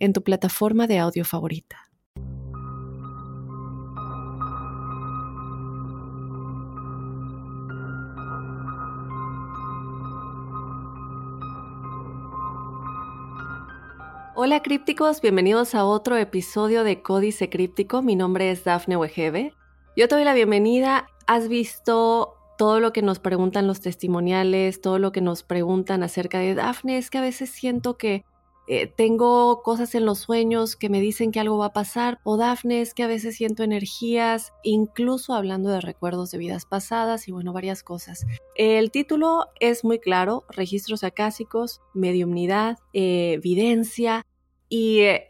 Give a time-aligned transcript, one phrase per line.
[0.00, 1.90] en tu plataforma de audio favorita.
[14.42, 18.00] Hola crípticos, bienvenidos a otro episodio de Códice Críptico.
[18.00, 19.52] Mi nombre es Dafne Wegebe.
[19.96, 21.08] Yo te doy la bienvenida.
[21.26, 26.38] Has visto todo lo que nos preguntan los testimoniales, todo lo que nos preguntan acerca
[26.38, 26.96] de Dafne.
[26.96, 28.24] Es que a veces siento que
[28.72, 32.36] eh, tengo cosas en los sueños que me dicen que algo va a pasar, o
[32.36, 37.52] Dafne que a veces siento energías, incluso hablando de recuerdos de vidas pasadas y bueno,
[37.52, 38.24] varias cosas.
[38.54, 44.24] El título es muy claro, registros acásicos, mediumnidad, eh, evidencia
[44.68, 45.00] y...
[45.00, 45.26] Eh,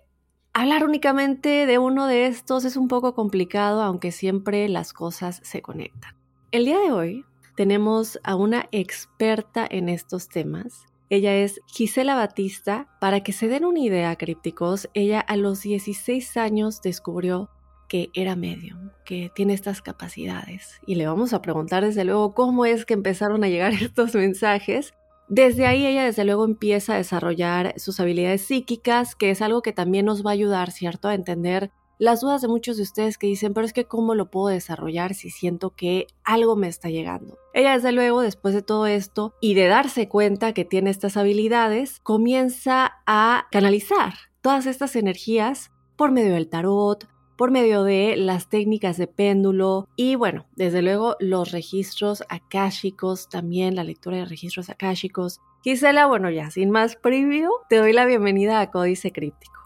[0.52, 5.62] hablar únicamente de uno de estos es un poco complicado, aunque siempre las cosas se
[5.62, 6.14] conectan.
[6.50, 7.24] El día de hoy
[7.56, 12.88] tenemos a una experta en estos temas ella es Gisela Batista.
[13.00, 17.50] Para que se den una idea, crípticos, ella a los 16 años descubrió
[17.88, 20.80] que era medium, que tiene estas capacidades.
[20.86, 24.94] Y le vamos a preguntar desde luego cómo es que empezaron a llegar estos mensajes.
[25.28, 29.72] Desde ahí ella desde luego empieza a desarrollar sus habilidades psíquicas, que es algo que
[29.72, 33.26] también nos va a ayudar, ¿cierto?, a entender las dudas de muchos de ustedes que
[33.26, 37.36] dicen, pero es que cómo lo puedo desarrollar si siento que algo me está llegando.
[37.52, 42.00] Ella desde luego, después de todo esto y de darse cuenta que tiene estas habilidades,
[42.00, 47.06] comienza a canalizar todas estas energías por medio del tarot,
[47.36, 53.76] por medio de las técnicas de péndulo y bueno, desde luego los registros akáshicos, también
[53.76, 55.40] la lectura de registros akáshicos.
[55.62, 59.59] Gisela, bueno ya, sin más previo, te doy la bienvenida a Códice Críptico.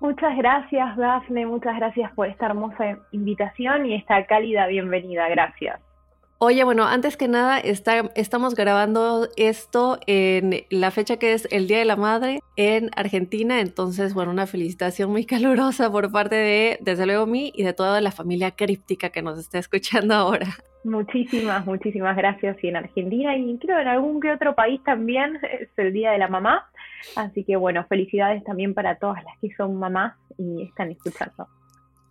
[0.00, 1.46] Muchas gracias, Dafne.
[1.46, 5.28] Muchas gracias por esta hermosa invitación y esta cálida bienvenida.
[5.28, 5.80] Gracias.
[6.40, 11.80] Oye, bueno, antes que nada, estamos grabando esto en la fecha que es el Día
[11.80, 13.58] de la Madre en Argentina.
[13.58, 18.00] Entonces, bueno, una felicitación muy calurosa por parte de, desde luego, mí y de toda
[18.00, 20.46] la familia críptica que nos está escuchando ahora.
[20.84, 22.56] Muchísimas, muchísimas gracias.
[22.62, 26.18] Y en Argentina y creo en algún que otro país también es el Día de
[26.18, 26.70] la Mamá.
[27.16, 31.48] Así que bueno, felicidades también para todas las que son mamás y están escuchando.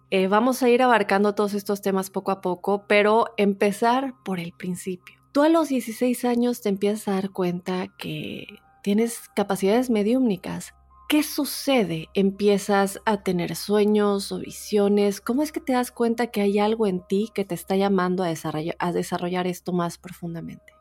[0.10, 4.54] Eh, vamos a ir abarcando todos estos temas poco a poco, pero empezar por el
[4.54, 5.18] principio.
[5.34, 8.48] Tú a los 16 años te empiezas a dar cuenta que
[8.82, 10.74] tienes capacidades mediúmnicas.
[11.10, 12.08] ¿Qué sucede?
[12.14, 15.22] ¿Empiezas a tener sueños o visiones?
[15.22, 18.24] ¿Cómo es que te das cuenta que hay algo en ti que te está llamando
[18.24, 20.74] a desarrollar, a desarrollar esto más profundamente?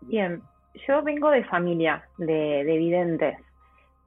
[0.00, 0.42] Bien,
[0.86, 3.38] yo vengo de familia de, de videntes,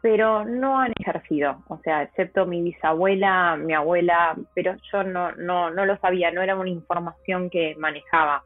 [0.02, 5.72] pero no han ejercido, o sea, excepto mi bisabuela, mi abuela, pero yo no, no,
[5.72, 8.44] no lo sabía, no era una información que manejaba.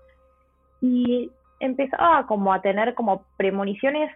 [0.82, 4.10] Y empezaba como a tener como premoniciones,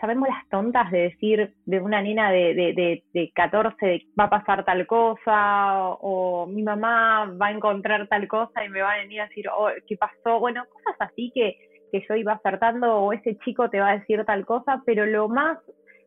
[0.00, 4.64] sabemos las tontas de decir de una nena de, de, de, 14 va a pasar
[4.64, 9.20] tal cosa, o, mi mamá va a encontrar tal cosa y me va a venir
[9.20, 10.40] a decir, oh, ¿qué pasó?
[10.40, 11.56] Bueno, cosas así que
[11.90, 15.28] que yo iba acertando o ese chico te va a decir tal cosa, pero lo
[15.28, 15.58] más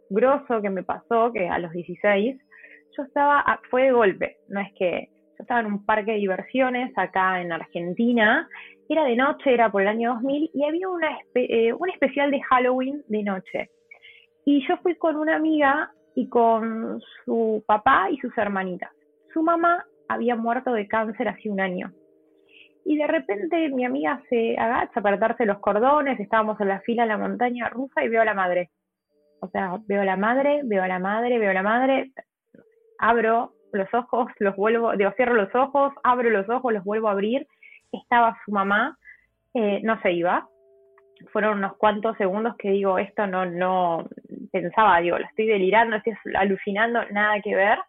[0.09, 2.37] grosso que me pasó, que a los 16,
[2.95, 6.91] yo estaba, fue de golpe, no es que yo estaba en un parque de diversiones
[6.95, 8.47] acá en Argentina,
[8.87, 12.41] era de noche, era por el año 2000, y había una eh, un especial de
[12.41, 13.69] Halloween de noche.
[14.45, 18.91] Y yo fui con una amiga y con su papá y sus hermanitas.
[19.33, 21.91] Su mamá había muerto de cáncer hace un año
[22.85, 27.03] y de repente mi amiga se agacha para atarse los cordones, estábamos en la fila
[27.03, 28.69] de la montaña rusa y veo a la madre.
[29.39, 32.11] O sea, veo a la madre, veo a la madre, veo a la madre,
[32.97, 37.11] abro los ojos, los vuelvo, digo, cierro los ojos, abro los ojos, los vuelvo a
[37.11, 37.47] abrir,
[37.91, 38.97] estaba su mamá,
[39.53, 40.47] eh, no se iba.
[41.31, 44.07] Fueron unos cuantos segundos que digo, esto no, no,
[44.51, 47.79] pensaba, digo, la estoy delirando, estoy alucinando, nada que ver.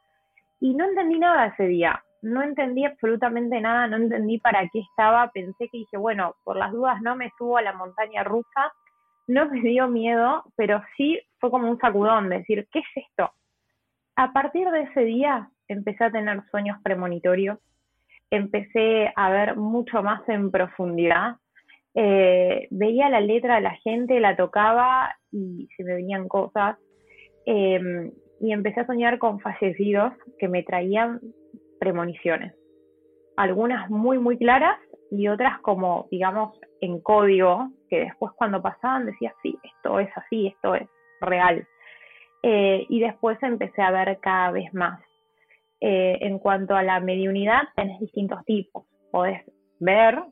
[0.61, 5.31] Y no entendí nada ese día no entendí absolutamente nada, no entendí para qué estaba,
[5.31, 8.73] pensé que dije, bueno, por las dudas no me subo a la montaña rusa,
[9.27, 13.31] no me dio miedo, pero sí fue como un sacudón, decir, ¿qué es esto?
[14.17, 17.59] A partir de ese día empecé a tener sueños premonitorios,
[18.31, 21.37] empecé a ver mucho más en profundidad,
[21.95, 26.79] eh, veía la letra de la gente, la tocaba y se me venían cosas.
[27.47, 28.11] Em,
[28.41, 31.21] y empecé a soñar con fallecidos que me traían
[31.85, 32.55] premoniciones.
[33.37, 34.79] Algunas muy, muy claras
[35.11, 40.47] y otras como, digamos, en código, que después cuando pasaban decía, sí, esto es así,
[40.47, 40.89] esto es
[41.21, 41.67] real.
[42.43, 45.01] Eh, y después empecé a ver cada vez más.
[45.81, 48.87] Eh, en cuanto a la mediunidad, tenés distintos tipos.
[49.11, 49.43] Podés
[49.79, 50.23] ver,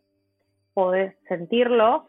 [0.73, 2.05] podés sentirlos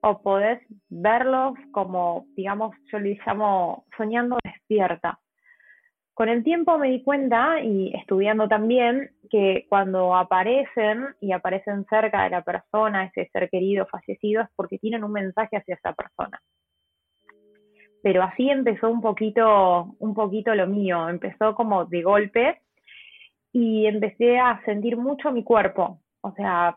[0.00, 5.18] o podés verlos como, digamos, yo le llamo soñando despierta.
[6.20, 12.24] Con el tiempo me di cuenta, y estudiando también, que cuando aparecen y aparecen cerca
[12.24, 16.38] de la persona, ese ser querido fallecido, es porque tienen un mensaje hacia esa persona.
[18.02, 22.60] Pero así empezó un poquito, un poquito lo mío, empezó como de golpe
[23.50, 26.76] y empecé a sentir mucho mi cuerpo, o sea,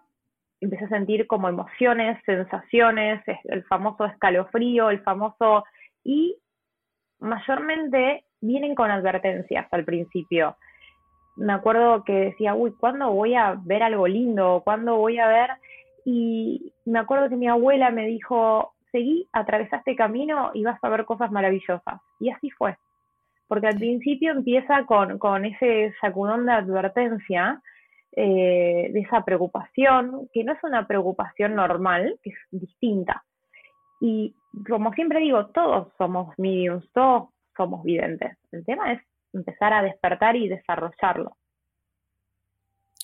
[0.62, 5.66] empecé a sentir como emociones, sensaciones, el famoso escalofrío, el famoso...
[6.02, 6.38] y
[7.20, 10.56] mayormente vienen con advertencias al principio.
[11.36, 14.62] Me acuerdo que decía, uy, ¿cuándo voy a ver algo lindo?
[14.64, 15.50] ¿Cuándo voy a ver?
[16.06, 21.06] Y me acuerdo que mi abuela me dijo, seguí, atravesaste camino y vas a ver
[21.06, 22.02] cosas maravillosas.
[22.20, 22.78] Y así fue.
[23.48, 27.62] Porque al principio empieza con, con ese sacudón de advertencia,
[28.16, 33.24] eh, de esa preocupación, que no es una preocupación normal, que es distinta.
[34.00, 34.36] Y
[34.70, 38.38] como siempre digo, todos somos mediums, todos somos videntes.
[38.52, 39.02] El tema es
[39.34, 41.38] empezar a despertar y desarrollarlo.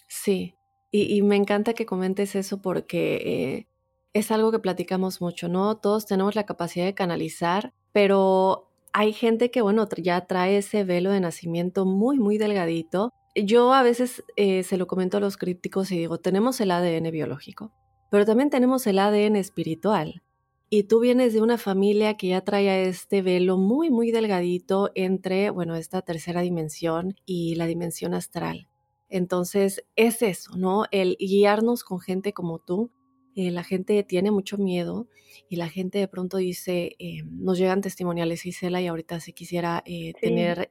[0.07, 0.55] Sí,
[0.91, 3.67] y, me encanta que comentes eso porque eh,
[4.13, 5.77] es algo que platicamos mucho, ¿no?
[5.77, 11.11] Todos tenemos la capacidad de canalizar, pero hay gente que, bueno, ya trae ese velo
[11.11, 13.13] de nacimiento muy, muy delgadito.
[13.35, 17.11] Yo a veces eh, se lo comento a los crípticos y digo, tenemos el ADN
[17.11, 17.71] biológico,
[18.09, 20.23] pero también tenemos el ADN espiritual.
[20.71, 25.49] Y tú vienes de una familia que ya trae este velo muy, muy delgadito entre,
[25.49, 28.67] bueno, esta tercera dimensión y la dimensión astral.
[29.09, 30.85] Entonces, es eso, ¿no?
[30.91, 32.91] El guiarnos con gente como tú.
[33.35, 35.07] Eh, la gente tiene mucho miedo
[35.49, 39.81] y la gente de pronto dice, eh, nos llegan testimoniales, Isela, y ahorita si quisiera
[39.85, 40.69] eh, tener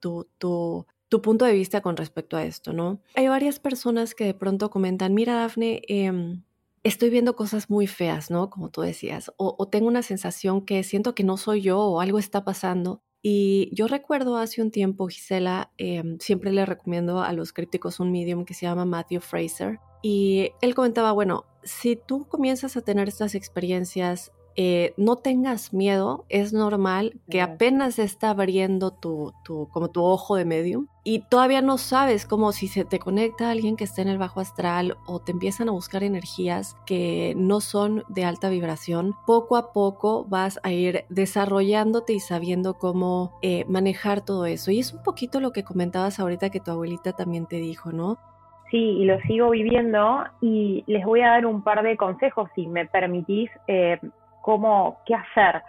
[0.00, 3.00] tu, tu, tu, punto de vista con respecto a esto, ¿no?
[3.14, 6.42] Hay varias personas que de pronto comentan, mira, Dafne, em,
[6.86, 8.48] estoy viendo cosas muy feas, ¿no?
[8.48, 12.18] Como tú decías, o, tengo una sensación que siento que no soy yo o algo
[12.18, 13.02] está pasando.
[13.22, 18.12] Y yo recuerdo hace un tiempo, Gisela, em, siempre le recomiendo a los críticos un
[18.12, 19.80] medium que se llama Matthew Fraser.
[20.00, 26.24] Y él comentaba, bueno, si tú comienzas a tener estas experiencias eh, no tengas miedo,
[26.28, 31.20] es normal que apenas se está abriendo tu, tu, como tu ojo de medium y
[31.20, 34.96] todavía no sabes cómo si se te conecta alguien que está en el bajo astral
[35.06, 40.24] o te empiezan a buscar energías que no son de alta vibración, poco a poco
[40.24, 44.72] vas a ir desarrollándote y sabiendo cómo eh, manejar todo eso.
[44.72, 48.18] Y es un poquito lo que comentabas ahorita que tu abuelita también te dijo, ¿no?
[48.72, 52.66] Sí, y lo sigo viviendo y les voy a dar un par de consejos, si
[52.66, 54.00] me permitís, eh,
[54.46, 55.60] cómo, qué hacer.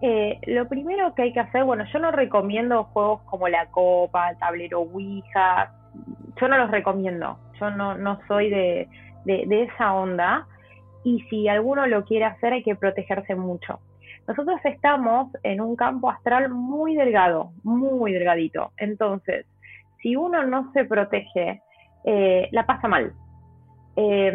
[0.00, 4.30] Eh, lo primero que hay que hacer, bueno, yo no recomiendo juegos como la copa,
[4.30, 5.70] el tablero Ouija,
[6.40, 8.88] yo no los recomiendo, yo no, no soy de,
[9.26, 10.46] de, esa onda
[11.04, 13.80] y si alguno lo quiere hacer hay que protegerse mucho.
[14.26, 19.44] Nosotros estamos en un campo astral muy delgado, muy delgadito, entonces
[20.00, 21.60] si uno no se protege,
[22.04, 23.12] eh, la pasa mal.
[23.96, 24.32] Eh,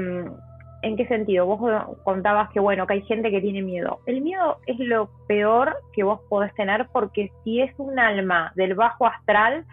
[0.84, 1.46] ¿En qué sentido?
[1.46, 1.60] Vos
[2.04, 4.00] contabas que, bueno, que hay gente que tiene miedo.
[4.08, 8.74] El miedo es lo peor que vos podés tener porque si es un alma del
[8.74, 9.66] bajo astral,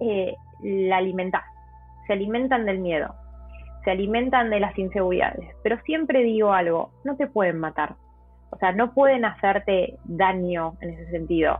[0.00, 1.42] eh, la alimentás.
[2.06, 3.14] Se alimentan del miedo,
[3.84, 5.48] se alimentan de las inseguridades.
[5.64, 7.96] Pero siempre digo algo, no te pueden matar.
[8.50, 11.58] O sea, no pueden hacerte daño en ese sentido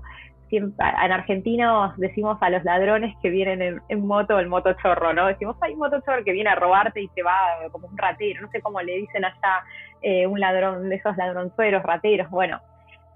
[0.58, 5.26] en Argentina decimos a los ladrones que vienen en, moto el motochorro, ¿no?
[5.26, 7.36] Decimos, hay un motochorro que viene a robarte y te va
[7.70, 9.64] como un ratero, no sé cómo le dicen allá
[10.02, 12.60] eh, un ladrón de esos ladronzuelos, rateros, bueno.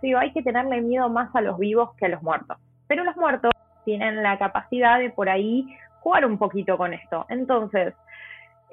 [0.03, 2.59] Digo, hay que tenerle miedo más a los vivos que a los muertos.
[2.87, 3.51] Pero los muertos
[3.85, 5.67] tienen la capacidad de por ahí
[6.01, 7.27] jugar un poquito con esto.
[7.29, 7.95] Entonces,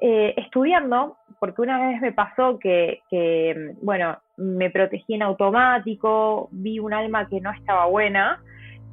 [0.00, 6.78] eh, estudiando, porque una vez me pasó que, que, bueno, me protegí en automático, vi
[6.78, 8.42] un alma que no estaba buena,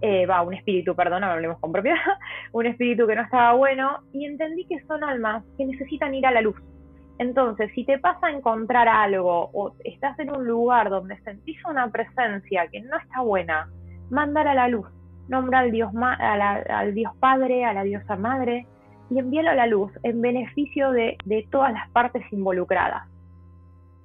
[0.02, 1.98] eh, va, un espíritu, perdón, hablemos con propiedad,
[2.52, 6.32] un espíritu que no estaba bueno, y entendí que son almas que necesitan ir a
[6.32, 6.56] la luz.
[7.20, 11.88] Entonces, si te pasa a encontrar algo o estás en un lugar donde sentís una
[11.92, 13.70] presencia que no está buena,
[14.10, 14.88] mandar a la luz.
[15.28, 18.66] Nombra al Dios, al Dios Padre, a la Diosa Madre
[19.12, 23.11] y envíalo a la luz en beneficio de, de todas las partes involucradas.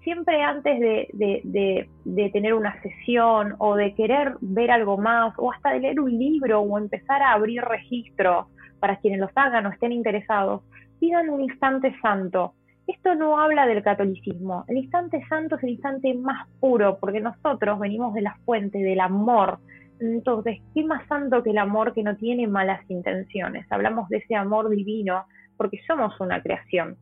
[0.06, 5.72] Siempre antes de, de, tener una sesión o de querer ver algo más o hasta
[5.72, 8.46] de leer un libro o empezar a abrir registros
[8.78, 10.62] para quienes los hagan o estén interesados,
[11.00, 12.54] pidan un instante santo.
[12.86, 14.64] Esto no habla del catolicismo.
[14.68, 19.00] El instante santo es el instante más puro porque nosotros venimos de la fuente del
[19.00, 19.58] amor.
[19.98, 23.66] Entonces, ¿qué más santo que el amor que no tiene malas intenciones?
[23.70, 25.24] Hablamos de ese amor divino
[25.56, 26.96] porque somos una creación.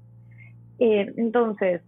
[0.78, 1.82] Eh, entonces,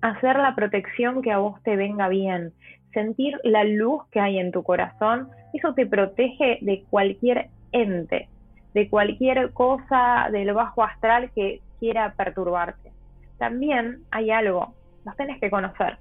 [0.00, 2.52] hacer la protección que a vos te venga bien,
[2.92, 8.28] sentir la luz que hay en tu corazón, eso te protege de cualquier ente,
[8.74, 12.92] de cualquier cosa del bajo astral que quiera perturbarte.
[13.38, 14.74] También hay algo,
[15.04, 15.98] los tenés que conocer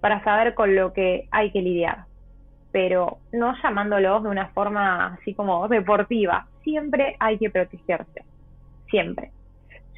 [0.00, 2.04] para saber con lo que hay que lidiar,
[2.72, 6.46] pero no llamándolos de una forma así como deportiva.
[6.62, 8.24] Siempre hay que protegerse,
[8.90, 9.32] siempre.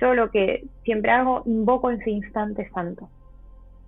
[0.00, 3.08] Yo lo que siempre hago, invoco ese instante santo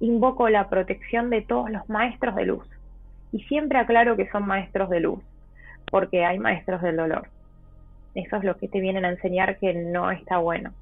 [0.02, 2.68] invoco la protección de todos los maestros de luz.
[3.30, 5.22] Y siempre aclaro que son maestros de luz,
[5.90, 7.28] porque hay maestros del dolor.
[8.14, 10.72] Eso es lo que te vienen a enseñar que no está bueno.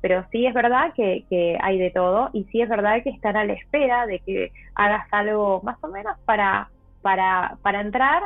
[0.00, 1.24] Pero sí es verdad que,
[1.62, 5.06] hay de todo y sí es verdad que están a la espera de que hagas
[5.12, 6.68] algo más o menos para,
[7.00, 8.24] para, para entrar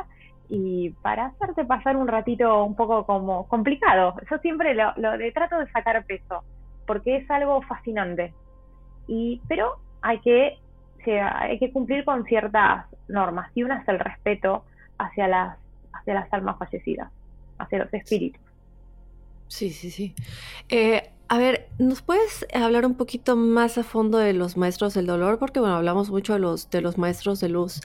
[0.49, 4.15] y para hacerte pasar un ratito un poco como complicado.
[4.29, 6.43] Yo siempre lo, lo trato de sacar peso,
[6.87, 8.33] porque es algo fascinante.
[9.07, 10.57] Y, pero hay que,
[11.07, 14.63] hay que cumplir con ciertas normas y una es el respeto
[14.97, 15.57] hacia las,
[15.93, 17.11] hacia las almas fallecidas,
[17.57, 18.41] hacia los espíritus.
[19.47, 20.13] Sí, sí, sí.
[20.69, 25.07] Eh, a ver, ¿nos puedes hablar un poquito más a fondo de los maestros del
[25.07, 25.39] dolor?
[25.39, 27.81] Porque bueno, hablamos mucho de los, de los maestros de luz.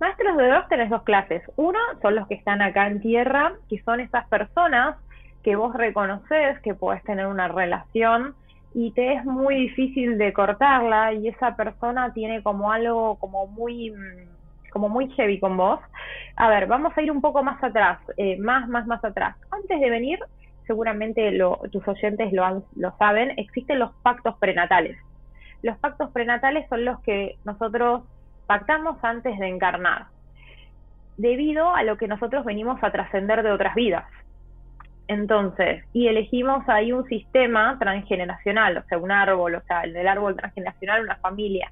[0.00, 1.42] Maestros de dolor tenés dos clases.
[1.56, 4.96] Uno son los que están acá en tierra, que son esas personas
[5.42, 8.34] que vos reconoces que podés tener una relación
[8.78, 13.90] y te es muy difícil de cortarla y esa persona tiene como algo como muy
[13.90, 15.80] mm, como muy heavy con vos.
[16.36, 19.34] A ver, vamos a ir un poco más atrás, eh, más, más, más atrás.
[19.50, 20.18] Antes de venir,
[20.66, 24.98] seguramente lo, tus oyentes lo, lo saben, existen los pactos prenatales.
[25.62, 28.02] Los pactos prenatales son los que nosotros
[28.46, 30.08] pactamos antes de encarnar,
[31.16, 34.04] debido a lo que nosotros venimos a trascender de otras vidas.
[35.08, 40.34] Entonces, y elegimos ahí un sistema transgeneracional, o sea, un árbol, o sea, el árbol
[40.36, 41.70] transgeneracional, una familia.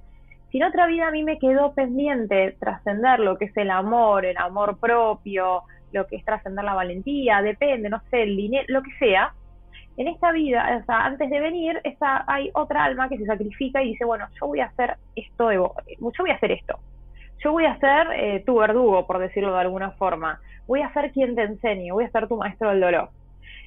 [0.50, 4.24] Si en otra vida a mí me quedó pendiente trascender lo que es el amor,
[4.24, 5.62] el amor propio,
[5.92, 9.32] lo que es trascender la valentía, depende, no sé, el dinero, lo que sea,
[9.96, 13.82] en esta vida, o sea, antes de venir, esa, hay otra alma que se sacrifica
[13.82, 16.78] y dice, bueno, yo voy a hacer esto, yo voy a hacer esto.
[17.42, 20.40] Yo voy a ser eh, tu verdugo, por decirlo de alguna forma.
[20.66, 23.10] Voy a ser quien te enseñe, voy a ser tu maestro del dolor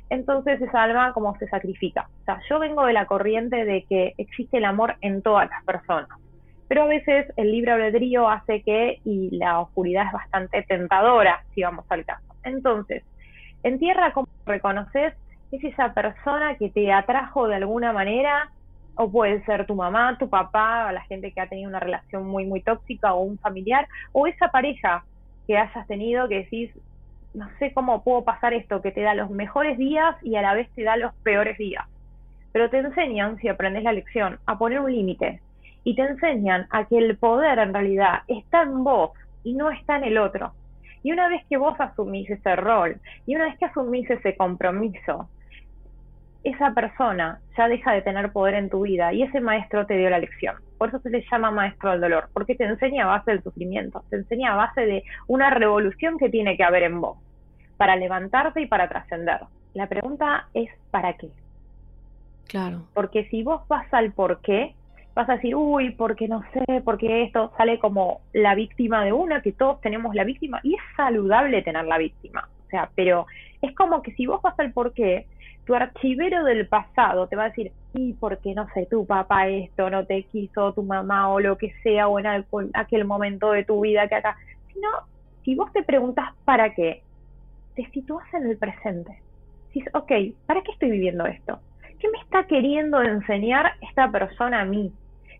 [0.09, 2.07] entonces esa alma como se sacrifica.
[2.21, 5.63] O sea, yo vengo de la corriente de que existe el amor en todas las
[5.63, 6.09] personas,
[6.67, 11.63] pero a veces el libre albedrío hace que, y la oscuridad es bastante tentadora, si
[11.63, 12.25] vamos al caso.
[12.43, 13.03] Entonces,
[13.63, 15.13] en tierra, ¿cómo reconoces?
[15.51, 18.51] Es esa persona que te atrajo de alguna manera,
[18.95, 22.45] o puede ser tu mamá, tu papá, la gente que ha tenido una relación muy,
[22.45, 25.05] muy tóxica, o un familiar, o esa pareja
[25.45, 26.71] que hayas tenido que decís,
[27.33, 30.53] no sé cómo puedo pasar esto, que te da los mejores días y a la
[30.53, 31.85] vez te da los peores días.
[32.51, 35.41] Pero te enseñan, si aprendes la lección, a poner un límite.
[35.83, 39.11] Y te enseñan a que el poder en realidad está en vos
[39.43, 40.53] y no está en el otro.
[41.03, 45.29] Y una vez que vos asumís ese rol, y una vez que asumís ese compromiso,
[46.43, 50.09] esa persona ya deja de tener poder en tu vida y ese maestro te dio
[50.09, 50.55] la lección.
[50.77, 54.03] Por eso se le llama maestro del dolor, porque te enseña a base del sufrimiento,
[54.09, 57.17] te enseña a base de una revolución que tiene que haber en vos,
[57.77, 59.39] para levantarte y para trascender.
[59.73, 61.29] La pregunta es ¿para qué?
[62.47, 62.83] Claro.
[62.93, 64.73] Porque si vos vas al por qué,
[65.15, 69.41] vas a decir, uy, porque no sé, porque esto sale como la víctima de una,
[69.41, 72.47] que todos tenemos la víctima, y es saludable tener la víctima.
[72.67, 73.25] O sea, pero
[73.61, 75.25] es como que si vos vas al por qué,
[75.67, 79.89] tu archivero del pasado te va a decir, y porque no sé, tu papá esto
[79.89, 82.25] no te quiso, tu mamá o lo que sea, o en
[82.73, 84.37] aquel momento de tu vida que acá.
[84.73, 84.87] Sino,
[85.43, 87.03] si vos te preguntas para qué,
[87.75, 89.21] te sitúas en el presente.
[89.73, 90.11] Dices, ok,
[90.45, 91.59] ¿para qué estoy viviendo esto?
[91.99, 94.93] ¿Qué me está queriendo enseñar esta persona a mí?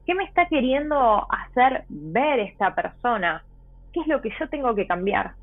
[0.05, 3.43] ¿Qué me está queriendo hacer ver esta persona?
[3.93, 5.35] ¿Qué es lo que yo tengo que cambiar?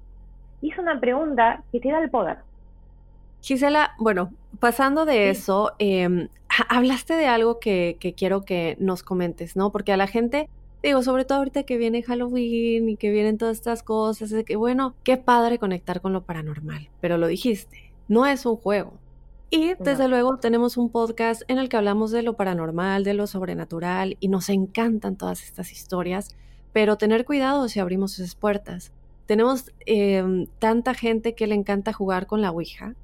[0.60, 2.36] Y es una pregunta que te da el poder.
[3.40, 4.30] Gisela, bueno,
[4.64, 6.30] pasando de eso, em,
[6.70, 9.70] hablaste de algo que, quiero que nos comentes, ¿no?
[9.70, 10.48] Porque a la gente,
[10.82, 14.56] digo, sobre todo ahorita que viene Halloween y que vienen todas estas cosas, es que
[14.56, 18.94] bueno, qué padre conectar con lo paranormal, pero lo dijiste, no es un juego.
[19.50, 23.26] Y desde luego tenemos un podcast en el que hablamos de lo paranormal, de lo
[23.26, 26.34] sobrenatural y nos encantan todas estas historias,
[26.72, 28.92] pero tener cuidado si abrimos esas puertas.
[29.26, 32.94] Tenemos em, tanta gente que le encanta jugar con la Ouija,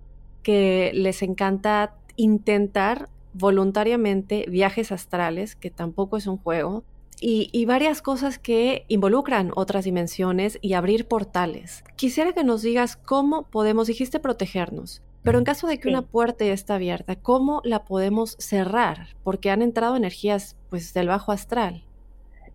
[0.42, 6.84] que les encanta intentar voluntariamente viajes astrales, que tampoco es un juego,
[7.22, 11.84] y, varias cosas que involucran otras dimensiones y abrir portales.
[11.96, 16.46] Quisiera que nos digas cómo podemos, dijiste protegernos, pero en caso de que una puerta
[16.46, 19.08] está abierta, ¿cómo la podemos cerrar?
[19.22, 21.82] Porque han entrado energías pues del bajo astral.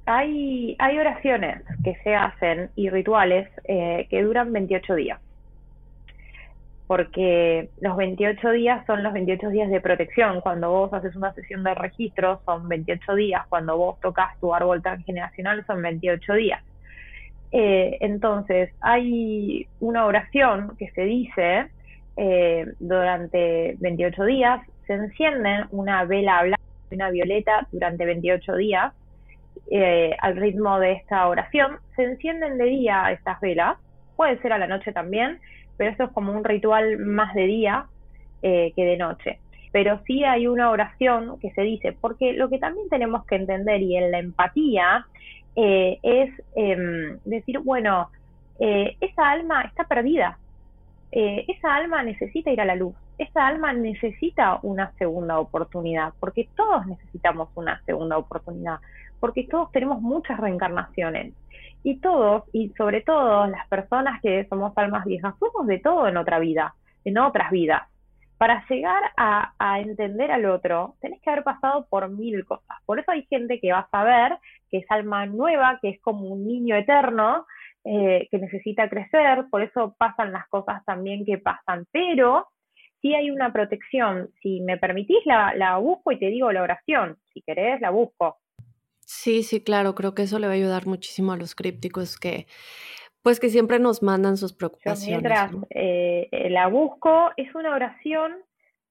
[0.08, 5.20] Hay, hay oraciones que se hacen y rituales eh, que duran 28 días
[6.88, 10.42] porque los 28 días son los 28 días de protección.
[10.42, 14.82] Cuando vos haces una sesión de registro son 28 días, cuando vos tocas tu árbol
[14.84, 16.64] transgeneracional son 28 días.
[17.52, 21.68] Eh, entonces, hay una oración que se dice
[22.18, 28.94] eh, durante 28 días, se encienden una vela blanca y una violeta durante 28 días
[29.72, 31.78] eh, al ritmo de esta oración.
[31.96, 33.78] Se encienden de día estas velas,
[34.16, 35.40] puede ser a la noche también,
[35.78, 37.86] pero eso es como un ritual más de día
[38.42, 39.40] eh, que de noche.
[39.72, 43.82] Pero sí hay una oración que se dice, porque lo que también tenemos que entender
[43.82, 45.06] y en la empatía
[45.56, 48.10] eh, es em, decir, bueno,
[48.60, 50.38] eh, esa alma está perdida,
[51.12, 56.86] esa alma necesita ir a la luz, esa alma necesita una segunda oportunidad, porque todos
[56.88, 58.80] necesitamos una segunda oportunidad,
[59.22, 61.34] porque todos tenemos muchas reencarnaciones
[61.86, 66.18] y todos, y sobre todo las personas que somos almas viejas, somos de todo en
[66.18, 66.74] otra vida,
[67.04, 67.84] en otras vidas.
[68.40, 72.78] Para llegar a, entender al otro, tenés que haber pasado por mil cosas.
[72.88, 74.36] Por eso hay gente que va a saber
[74.72, 77.46] que es alma nueva, que es como un niño eterno,
[77.84, 81.86] eh, que necesita crecer, por eso pasan las cosas también que pasan.
[81.92, 82.48] Pero
[83.00, 84.32] si hay una protección.
[84.42, 87.18] Si me permitís, la, la busco y te digo la oración.
[87.32, 88.40] Si querés, la busco.
[89.06, 92.48] Sí, sí, claro, creo que eso le va a ayudar muchísimo a los crípticos que,
[93.22, 95.22] pues que siempre nos mandan sus preocupaciones.
[95.22, 98.34] mientras eh, eh, la busco, es una oración,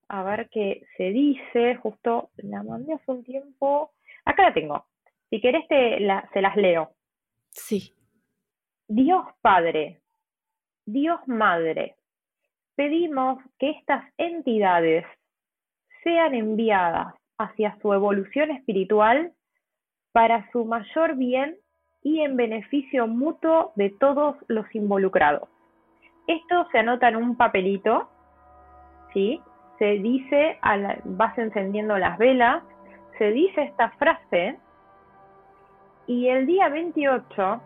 [0.09, 3.93] a ver qué se dice, justo la mandé hace un tiempo,
[4.25, 4.87] acá la tengo,
[5.31, 6.93] si querés te la, se las leo.
[7.51, 7.93] Sí.
[8.87, 10.01] Dios Padre,
[10.87, 11.97] Dios Madre,
[12.77, 15.05] pedimos que estas entidades
[16.05, 19.33] sean enviadas hacia su evolución espiritual
[20.15, 21.57] para su mayor bien
[22.05, 25.49] y en beneficio mutuo de todos los involucrados.
[26.29, 28.09] Esto se anota en un papelito,
[29.13, 29.41] ¿sí?
[29.81, 30.57] Se dice,
[31.05, 32.63] vas encendiendo las velas,
[33.19, 34.57] se dice esta frase
[36.07, 37.61] y el día 28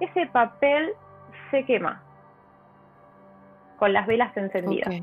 [0.00, 0.92] ese papel
[1.50, 2.02] se quema
[3.78, 4.94] con las velas encendidas.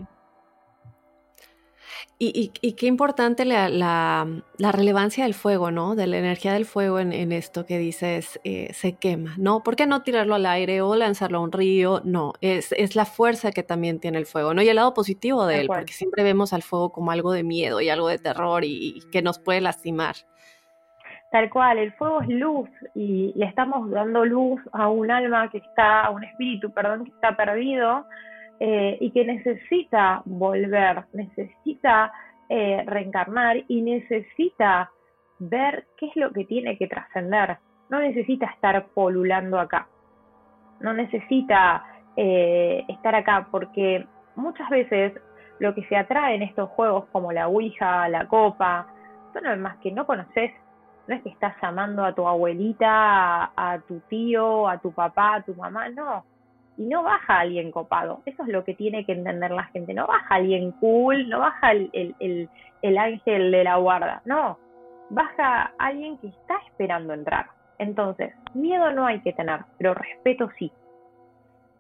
[2.26, 4.26] Y, qué importante la,
[4.72, 5.96] relevancia del fuego, ¿no?
[5.96, 9.62] De la energía del fuego en, esto que dices, eh, se quema, ¿no?
[9.62, 12.02] ¿Por qué no tirarlo al aire o lanzarlo a un río?
[12.06, 14.62] No, es, la fuerza que también tiene el fuego, ¿no?
[14.62, 17.82] Y el lado positivo de él, porque siempre vemos al fuego como algo de miedo
[17.82, 20.16] y algo de terror y, que nos puede lastimar.
[21.30, 25.58] Tal cual, el fuego es luz y le estamos dando luz a un alma que
[25.58, 28.06] está, a un espíritu, perdón, que está perdido
[28.60, 32.12] eh, y que necesita volver, necesita
[32.50, 34.92] eh, reencarnar y necesita
[35.40, 37.58] ver qué es lo que tiene que trascender.
[37.90, 39.88] No necesita estar polulando acá,
[40.80, 41.84] no necesita
[42.16, 45.14] eh, estar acá porque muchas veces
[45.60, 48.88] lo que se atrae en estos juegos como la Ouija, la copa,
[49.34, 50.52] son más que no conoces.
[51.08, 55.42] No es que estás llamando a tu abuelita, a tu tío, a tu papá, a
[55.42, 56.24] tu mamá, no
[56.78, 58.22] y no baja alguien copado.
[58.26, 59.94] Eso es lo que tiene que entender la gente.
[59.94, 61.90] No baja alguien cool, no baja el,
[62.82, 64.22] el, ángel de la guarda.
[64.26, 64.58] No,
[65.10, 67.48] baja alguien que está esperando entrar.
[67.78, 70.72] Entonces, miedo no hay que tener, pero respeto sí.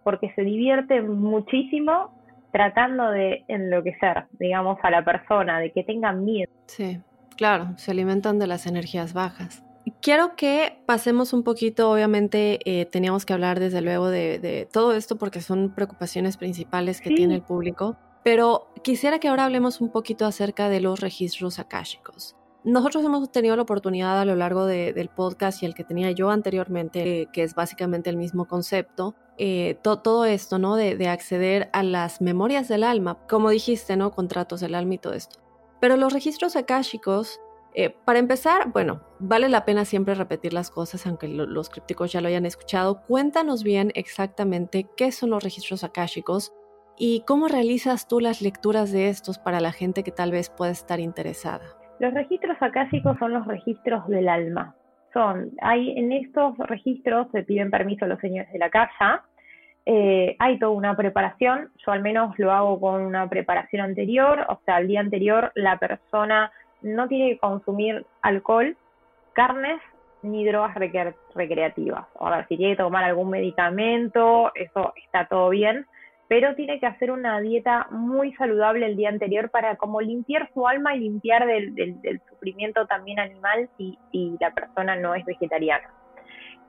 [0.03, 2.13] Porque se divierte muchísimo
[2.51, 6.51] tratando de enloquecer, digamos, a la persona, de que tenga miedo.
[6.67, 6.99] Sí,
[7.35, 9.63] claro, se alimentan de las energías bajas.
[10.01, 15.17] Quiero que pasemos un poquito, obviamente eh, teníamos que hablar desde luego de, todo esto
[15.17, 20.25] porque son preocupaciones principales que tiene el público, pero quisiera que ahora hablemos un poquito
[20.25, 22.35] acerca de los registros akáshicos.
[22.63, 26.29] Nosotros hemos tenido la oportunidad a lo largo del podcast y el que tenía yo
[26.29, 30.77] anteriormente, que es básicamente el mismo concepto, eh, todo esto, ¿no?
[30.77, 34.11] De, de, acceder a las memorias del alma, como dijiste, ¿no?
[34.11, 35.39] Contratos del alma y todo esto.
[35.81, 37.41] Pero los registros akáshicos
[37.75, 42.21] eh, para empezar, bueno, vale la pena siempre repetir las cosas, aunque los crípticos ya
[42.21, 43.01] lo hayan escuchado.
[43.03, 46.53] Cuéntanos bien exactamente qué son los registros akáshicos
[46.97, 50.71] ¿Y cómo realizas tú las lecturas de estos para la gente que tal vez pueda
[50.71, 51.63] estar interesada?
[51.99, 54.75] Los registros acásicos son los registros del alma.
[55.11, 59.23] Son, hay en estos registros se piden permiso a los señores de la casa.
[59.85, 64.59] Eh, hay toda una preparación, yo al menos lo hago con una preparación anterior, o
[64.65, 66.51] sea, el día anterior la persona
[66.83, 68.77] no tiene que consumir alcohol,
[69.33, 69.81] carnes
[70.21, 70.75] ni drogas
[71.35, 72.05] recreativas.
[72.19, 75.85] Ahora, si tiene que tomar algún medicamento, eso está todo bien,
[76.27, 80.67] pero tiene que hacer una dieta muy saludable el día anterior para como limpiar su
[80.67, 83.97] alma y limpiar del, sufrimiento también animal si,
[84.39, 85.89] la persona no es vegetariana,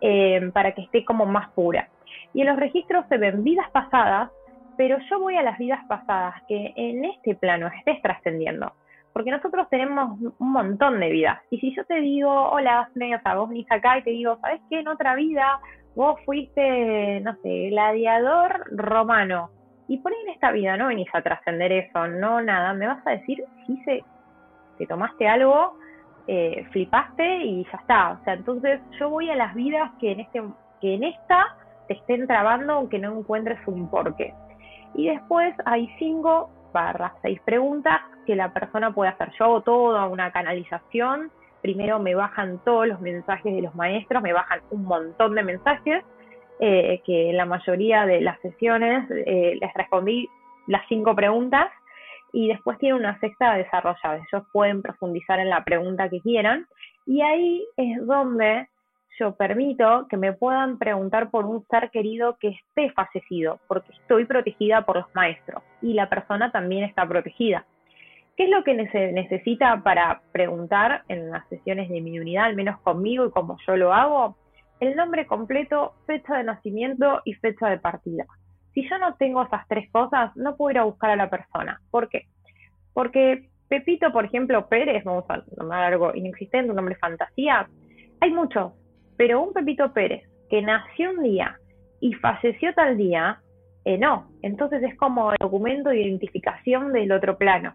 [0.00, 1.88] eh, para que esté como más pura.
[2.33, 4.31] Y en los registros se ven vidas pasadas,
[4.77, 8.72] pero yo voy a las vidas pasadas que en este plano estés trascendiendo
[9.14, 11.38] porque nosotros tenemos un montón de vidas.
[11.48, 14.61] Y si yo te digo, hola, o sea, vos venís acá y te digo, ¿sabes
[14.68, 14.81] qué?
[14.81, 15.61] En otra vida
[15.94, 19.50] vos fuiste, no sé, gladiador romano.
[19.87, 22.74] Y por ahí en esta vida no venís a trascender eso, no nada.
[22.74, 24.03] Me vas a decir si se,
[24.79, 25.79] te tomaste algo,
[26.27, 28.18] eh, flipaste y ya está.
[28.20, 30.42] O sea, entonces yo voy a las vidas que en, este,
[30.81, 34.35] que en esta te estén trabando aunque no encuentres un porqué.
[34.96, 39.30] Y después hay cinco barra seis preguntas que la persona puede hacer.
[39.38, 41.30] Yo hago toda una canalización.
[41.62, 46.04] Primero me bajan todos los mensajes de los maestros, me bajan un montón de mensajes,
[46.60, 50.28] eh, que en la mayoría de las sesiones eh, les respondí
[50.66, 51.68] las cinco preguntas
[52.32, 54.16] y después tiene una sexta desarrollada.
[54.16, 56.66] Ellos pueden profundizar en la pregunta que quieran
[57.06, 58.68] y ahí es donde
[59.18, 64.24] yo permito que me puedan preguntar por un ser querido que esté fallecido, porque estoy
[64.24, 67.64] protegida por los maestros y la persona también está protegida.
[68.37, 72.57] ¿Qué es lo que se necesita para preguntar en las sesiones de mi unidad, al
[72.57, 74.37] menos conmigo y como yo lo hago?
[74.81, 78.24] El nombre completo, fecha de nacimiento y fecha de partida.
[78.72, 81.81] Si yo no tengo esas tres cosas, no puedo ir a buscar a la persona.
[81.92, 82.27] ¿Por qué?
[82.92, 87.68] Porque Pepito, por ejemplo, Pérez, vamos a nombrar algo inexistente, un nombre fantasía,
[88.20, 88.72] hay muchos,
[89.16, 91.59] pero un Pepito Pérez que nació un día
[92.00, 93.40] y falleció tal día,
[93.85, 94.29] eh, no.
[94.42, 97.74] Entonces es como el documento de identificación del otro plano.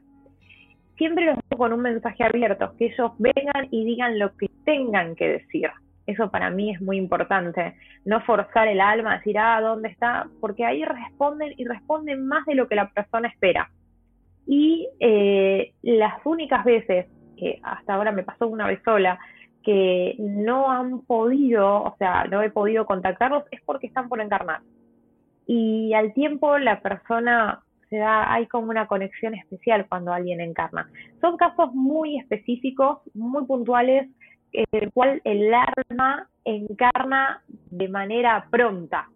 [0.98, 5.16] Siempre los dejo con un mensaje abierto, que ellos vengan y digan lo que tengan
[5.16, 5.70] que decir.
[6.06, 7.76] Eso para mí es muy importante.
[8.04, 10.28] No forzar el alma a decir, ah, ¿dónde está?
[10.42, 13.70] Porque ahí responden y responden más de lo que la persona espera.
[14.46, 17.06] Y eh, las únicas veces,
[17.38, 19.20] que hasta ahora me pasó una vez sola,
[19.64, 24.62] que no han podido, o sea, no he podido contactarlos, es porque están por encarnar.
[25.46, 30.90] Y al tiempo la persona se da, hay como una conexión especial cuando alguien encarna.
[31.22, 34.08] Son casos muy específicos, muy puntuales,
[34.52, 37.42] en el cual el alma encarna
[37.72, 39.10] de manera pronta.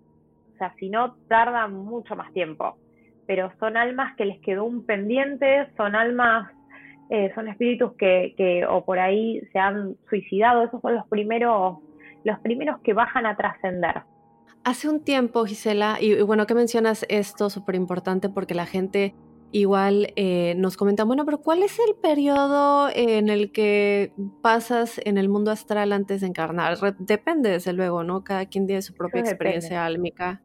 [0.54, 2.78] O sea, si no, tarda mucho más tiempo.
[3.26, 6.52] Pero son almas que les quedó un pendiente, son almas
[7.10, 11.78] eh, son espíritus que, que o por ahí se han suicidado, esos son los primeros,
[12.24, 14.04] los primeros que bajan a trascender.
[14.64, 19.14] Hace un tiempo, Gisela, y, bueno, que mencionas esto súper importante porque la gente
[19.52, 25.18] igual eh, nos comenta, bueno, pero ¿cuál es el periodo en el que pasas en
[25.18, 26.78] el mundo astral antes de encarnar?
[27.00, 28.24] depende, desde luego, ¿no?
[28.24, 30.42] Cada quien tiene su propia experiencia álmica.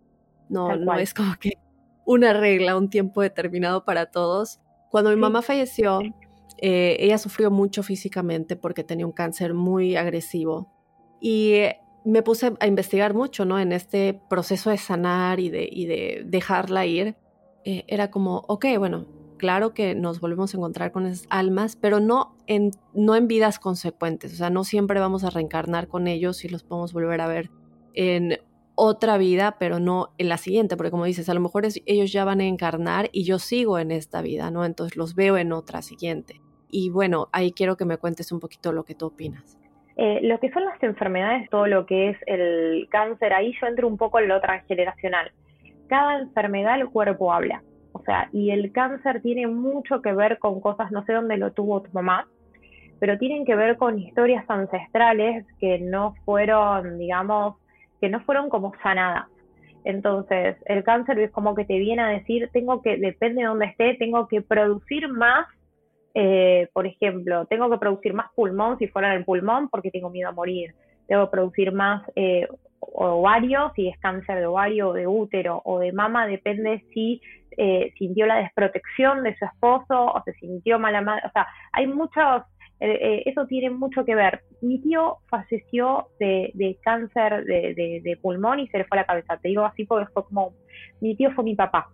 [0.48, 1.52] No, no es como que
[2.04, 4.60] una regla, un tiempo determinado para todos.
[4.90, 6.00] Cuando mi mamá falleció,
[6.58, 10.72] eh, ella sufrió mucho físicamente porque tenía un cáncer muy agresivo
[11.20, 11.62] y
[12.04, 13.58] me puse a investigar mucho, ¿no?
[13.58, 17.16] En este proceso de sanar y de, de dejarla ir.
[17.64, 22.00] Eh, era como, ok, bueno, claro que nos volvemos a encontrar con esas almas, pero
[22.00, 24.32] no en, no en vidas consecuentes.
[24.32, 27.50] O sea, no siempre vamos a reencarnar con ellos y los podemos volver a ver
[27.94, 28.38] en
[28.74, 32.24] otra vida, pero no en la siguiente, porque como dices, a lo mejor ellos ya
[32.24, 34.64] van a encarnar y yo sigo en esta vida, ¿no?
[34.64, 36.40] Entonces los veo en otra siguiente.
[36.70, 39.58] Y bueno, ahí quiero que me cuentes un poquito lo que tú opinas.
[39.96, 43.88] Eh, lo que son las enfermedades, todo lo que es el cáncer, ahí yo entro
[43.88, 45.32] un poco en lo transgeneracional.
[45.88, 47.62] Cada enfermedad el cuerpo habla.
[47.92, 51.52] O sea, y el cáncer tiene mucho que ver con cosas, no sé dónde lo
[51.52, 52.28] tuvo tu mamá,
[53.00, 57.56] pero tienen que ver con historias ancestrales que no fueron, digamos,
[58.00, 59.26] que no fueron como sanadas.
[59.84, 63.66] Entonces, el cáncer es como que te viene a decir, tengo que, depende de dónde
[63.66, 65.46] esté, tengo que producir más
[66.14, 70.28] eh, por ejemplo, tengo que producir más pulmón si fuera el pulmón porque tengo miedo
[70.28, 70.74] a morir.
[71.08, 72.46] Que producir más eh,
[72.80, 77.22] ovario si es cáncer de ovario o de útero o de mama, depende si
[77.56, 81.22] eh, sintió la desprotección de su esposo o se sintió mala madre.
[81.26, 82.42] O sea, hay muchos,
[82.78, 84.42] eso tiene mucho que ver.
[84.60, 89.38] Mi tío falleció de, cáncer de, de, pulmón y se le fue la cabeza.
[89.38, 90.52] Te digo así porque fue como,
[91.00, 91.88] mi tío fue mi papá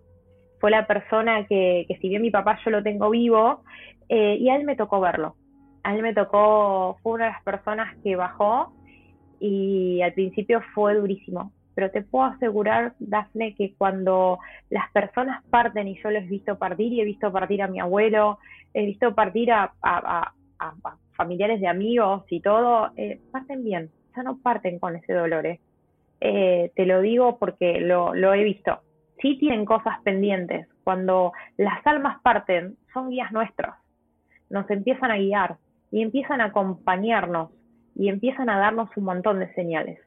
[0.65, 3.65] fue la persona que, que si bien mi papá yo lo tengo vivo,
[4.09, 5.37] eh, y a él me tocó verlo.
[5.83, 8.73] A él me tocó, fue una de las personas que bajó
[9.39, 11.53] y al principio fue durísimo.
[11.75, 14.39] Pero te puedo asegurar, Dafne, que cuando
[14.71, 17.79] las personas parten y yo les he visto partir y he visto partir a mi
[17.79, 18.39] abuelo,
[18.73, 19.71] he visto partir a,
[21.13, 25.45] familiares de amigos y todo, eh, parten bien, ya no parten con ese dolor.
[25.45, 25.61] ¿eh?
[26.23, 28.81] Eh, te lo digo porque lo, lo he visto.
[29.21, 30.69] Sí tienen cosas pendientes.
[30.85, 33.75] Cuando las almas parten, son guías nuestros.
[34.51, 35.57] Nos empiezan a guiar
[35.91, 37.51] y empiezan a acompañarnos
[37.95, 40.01] y empiezan a darnos un montón de señales.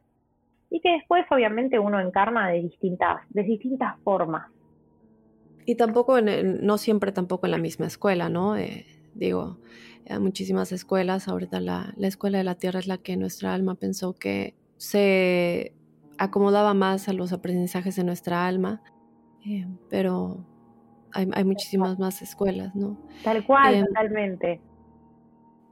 [0.70, 4.48] Y que después obviamente uno encarna de distintas, de distintas formas.
[5.66, 8.58] Y tampoco, en, no siempre tampoco en la misma escuela, ¿no?
[8.58, 9.58] Eh, digo,
[10.10, 13.76] hay muchísimas escuelas, ahorita la, la escuela de la tierra es la que nuestra alma
[13.76, 15.74] pensó que se
[16.18, 18.82] acomodaba más a los aprendizajes de nuestra alma,
[19.48, 20.38] eh, pero
[21.14, 22.98] hay, hay, muchísimas más escuelas, ¿no?
[23.24, 24.62] Tal cual, eh, totalmente.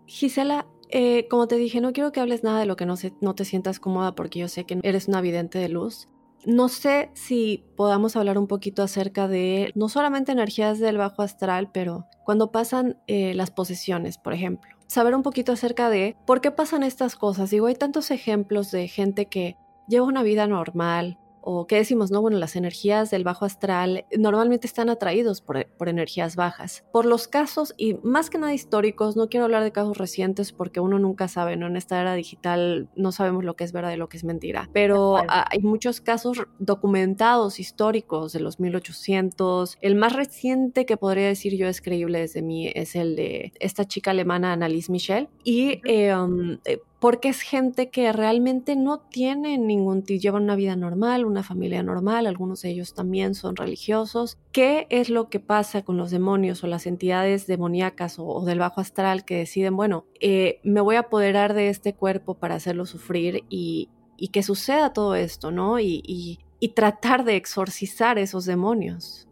[0.05, 3.13] Gisela, eh, como te dije, no quiero que hables nada de lo que no, se,
[3.21, 6.07] no te sientas cómoda porque yo sé que eres una vidente de luz.
[6.45, 11.71] No sé si podamos hablar un poquito acerca de no solamente energías del bajo astral,
[11.71, 14.75] pero cuando pasan eh, las posesiones, por ejemplo.
[14.85, 17.49] Saber un poquito acerca de por qué pasan estas cosas.
[17.49, 19.57] Digo, hay tantos ejemplos de gente que
[19.87, 24.65] lleva una vida normal, o qué decimos, no, bueno, las energías del bajo astral normalmente
[24.65, 26.83] están atraídos por, energías bajas.
[26.91, 30.79] Por los casos, y más que nada históricos, no quiero hablar de casos recientes porque
[30.79, 31.67] uno nunca sabe, ¿no?
[31.67, 34.69] En esta era digital no sabemos lo que es verdad y lo que es mentira,
[34.73, 39.77] pero hay muchos casos documentados históricos de los 1800.
[39.81, 43.85] El más reciente que podría decir yo es creíble desde mí es el de esta
[43.85, 49.59] chica alemana Annalise Michel y eh, um, eh, porque es gente que realmente no tiene
[49.59, 54.39] ningún, llevan una vida normal, una familia normal, algunos de ellos también son religiosos.
[54.51, 58.81] ¿Qué es lo que pasa con los demonios o las entidades demoníacas o, del bajo
[58.81, 63.43] astral que deciden, bueno, eh, me voy a apoderar de este cuerpo para hacerlo sufrir
[63.51, 63.91] y,
[64.33, 65.79] que suceda todo esto, ¿no?
[65.79, 66.39] Y,
[66.75, 69.29] tratar de exorcizar esos demonios.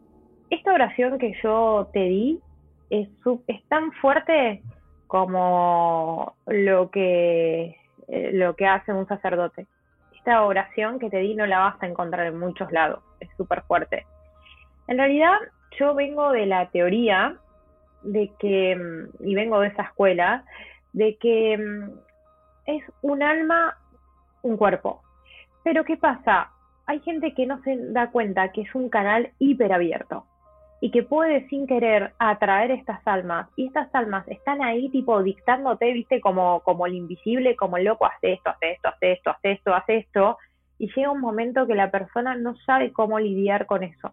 [0.51, 2.39] Esta oración que yo te di
[2.91, 3.09] es,
[3.47, 4.61] es tan fuerte
[5.13, 9.67] como lo que, eh, lo que hace un sacerdote.
[10.15, 13.61] Esta oración que te di no la vas a encontrar en muchos lados, es súper
[13.61, 14.07] fuerte.
[14.87, 15.35] En realidad
[15.77, 17.35] yo vengo de la teoría
[18.01, 20.45] de que, mm, y vengo de esa escuela,
[20.93, 21.91] de que mm,
[22.65, 23.77] es un alma,
[24.41, 25.03] un cuerpo.
[25.63, 26.49] Pero ¿qué pasa?
[26.87, 30.25] Hay gente que no se da cuenta que es un canal hiperabierto
[30.83, 35.93] y que puede sin querer atraer estas almas y estas almas están ahí tipo dictándote,
[35.93, 39.51] viste, como, como el invisible, como el loco, hace esto, hace esto, hace esto, hace
[39.53, 40.37] esto, hace esto,
[40.77, 44.11] y llega un momento que la persona no sabe cómo lidiar con eso,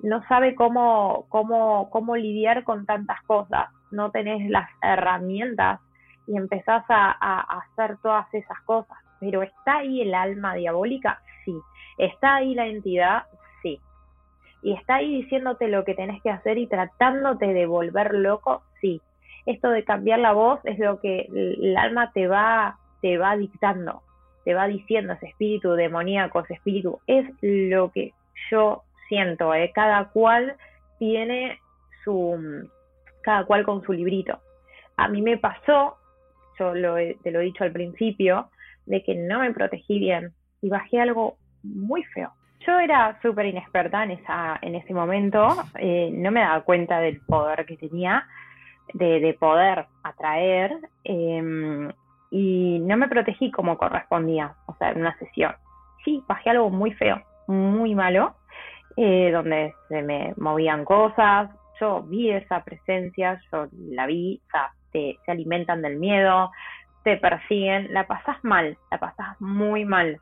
[0.00, 5.78] no sabe cómo, cómo, cómo lidiar con tantas cosas, no tenés las herramientas
[6.26, 11.22] y empezás a, a hacer todas esas cosas, pero ¿está ahí el alma diabólica?
[11.44, 11.54] Sí.
[11.96, 13.22] ¿Está ahí la entidad?
[14.62, 19.00] Y está ahí diciéndote lo que tenés que hacer y tratándote de volver loco, sí.
[19.46, 24.02] Esto de cambiar la voz es lo que el alma te va, te va dictando,
[24.44, 28.12] te va diciendo ese espíritu demoníaco, ese espíritu, es lo que
[28.50, 29.72] yo siento, ¿eh?
[29.74, 30.56] cada cual
[30.98, 31.58] tiene
[32.04, 32.68] su,
[33.22, 34.38] cada cual con su librito.
[34.96, 35.96] A mí me pasó,
[36.58, 38.50] yo lo te lo he dicho al principio,
[38.84, 42.30] de que no me protegí bien y bajé algo muy feo
[42.66, 47.20] yo era súper inexperta en, esa, en ese momento, eh, no me daba cuenta del
[47.20, 48.26] poder que tenía,
[48.92, 51.90] de, poder atraer, em,
[52.30, 55.54] y no me protegí como correspondía, o sea, en una sesión.
[56.04, 58.34] Sí, bajé algo muy feo, muy malo,
[58.96, 64.72] eh, donde se me movían cosas, yo vi esa presencia, yo la vi, o sea,
[64.92, 66.50] se alimentan del miedo,
[67.04, 70.20] te persiguen, la pasas mal, la pasas muy mal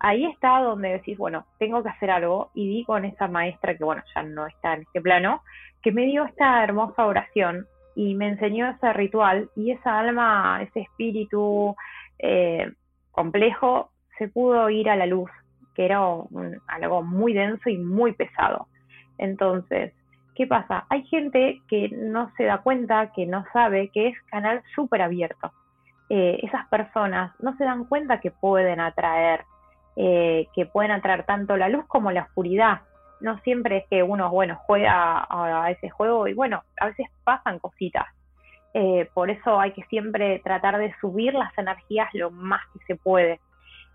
[0.00, 3.84] ahí está donde decís, bueno, tengo que hacer algo y di con esa maestra que,
[3.84, 5.42] bueno, ya no está en este plano,
[5.82, 10.80] que me dio esta hermosa oración y me enseñó ese ritual y esa alma, ese
[10.80, 11.74] espíritu
[12.18, 12.72] eh,
[13.10, 15.30] complejo se pudo ir a la luz,
[15.74, 16.00] que era
[16.68, 18.68] algo muy denso y muy pesado.
[19.16, 19.92] Entonces,
[20.34, 20.86] ¿qué pasa?
[20.88, 25.52] Hay gente que no se da cuenta, que no sabe que es canal súper abierto.
[26.10, 29.44] Eh, esas personas no se dan cuenta que pueden atraer
[30.00, 32.82] eh, que pueden atraer tanto la luz como la oscuridad.
[33.20, 37.58] No siempre es que uno, bueno, juega a, ese juego y bueno, a veces pasan
[37.58, 38.06] cositas.
[38.74, 42.94] Eh, por eso hay que siempre tratar de subir las energías lo más que se
[42.94, 43.40] puede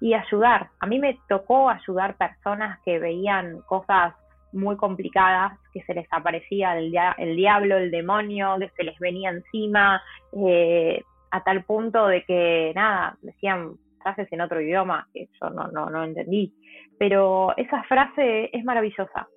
[0.01, 0.71] y ayudar.
[0.81, 4.13] A mí me tocó ayudar personas que veían cosas
[4.51, 9.29] muy complicadas, que se les aparecía el, el diablo, el demonio, que se les venía
[9.29, 15.49] encima, eh, a tal punto de que, nada, decían frases en otro idioma, que yo
[15.49, 16.53] no, no, no entendí.
[16.99, 19.27] Pero esa frase es maravillosa,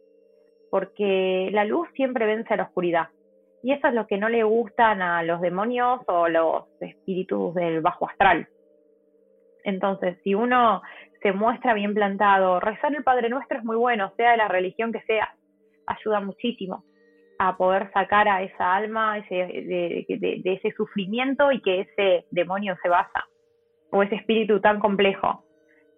[0.71, 3.09] porque la luz siempre vence a la oscuridad.
[3.63, 7.81] Y eso es lo que no le gustan a los demonios o los espíritus del
[7.81, 8.47] bajo astral.
[9.65, 10.83] Entonces, si uno
[11.23, 14.93] se muestra bien plantado, rezar el Padre Nuestro es muy bueno, sea de la religión
[14.93, 15.35] que sea,
[15.87, 16.85] ayuda muchísimo
[17.39, 22.89] a poder sacar a esa alma ese, de, ese sufrimiento y que ese demonio se
[22.89, 23.25] basa,
[23.91, 25.45] o ese espíritu tan complejo.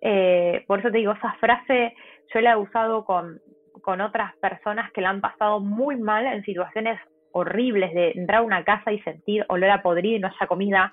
[0.00, 1.94] Eh, por eso te digo, esa frase
[2.32, 3.40] yo la he usado con,
[3.82, 7.00] con otras personas que la han pasado muy mal en situaciones
[7.32, 10.92] horribles de entrar a una casa y sentir olor a podrido y no haya comida,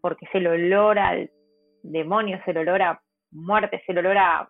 [0.00, 1.30] porque es el olor al
[1.82, 3.00] demonio, es el olor a
[3.30, 4.48] muerte, es el olor a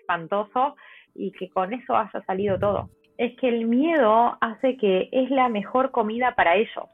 [0.00, 0.76] espantoso,
[1.14, 2.90] y que con eso haya salido todo.
[3.18, 6.86] Es que el miedo hace que es la mejor comida para ellos.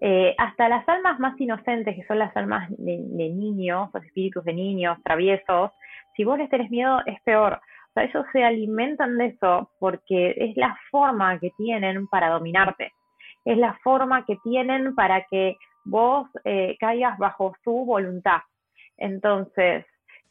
[0.00, 4.52] Eh, hasta las almas más inocentes, que son las almas de, niños, los espíritus de
[4.52, 5.70] niños, traviesos,
[6.14, 7.54] si vos les tenés miedo es peor.
[7.54, 12.92] O sea, ellos se alimentan de eso porque es la forma que tienen para dominarte.
[13.44, 18.40] Es la forma que tienen para que vos eh, caigas bajo su voluntad.
[18.98, 19.86] Entonces,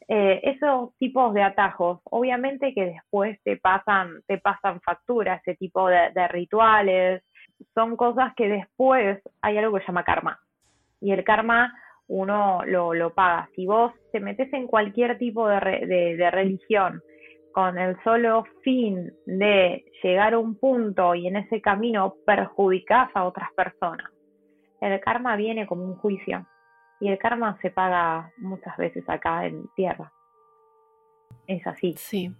[0.08, 5.88] eh, esos tipos de atajos, obviamente que después te pasan, te pasan factura, ese tipo
[5.88, 7.24] de, rituales,
[7.74, 10.40] son cosas que después hay algo que se llama karma.
[11.00, 11.72] Y el karma
[12.08, 13.48] uno lo, lo paga.
[13.54, 17.02] Si vos te metes en cualquier tipo de, de, religión
[17.52, 23.24] con el solo fin de llegar a un punto y en ese camino perjudicas a
[23.24, 24.10] otras personas,
[24.80, 26.46] el karma viene como un juicio
[27.00, 30.12] y el karma se paga muchas veces acá en tierra.
[31.46, 31.94] Es así.
[31.96, 32.30] Sí.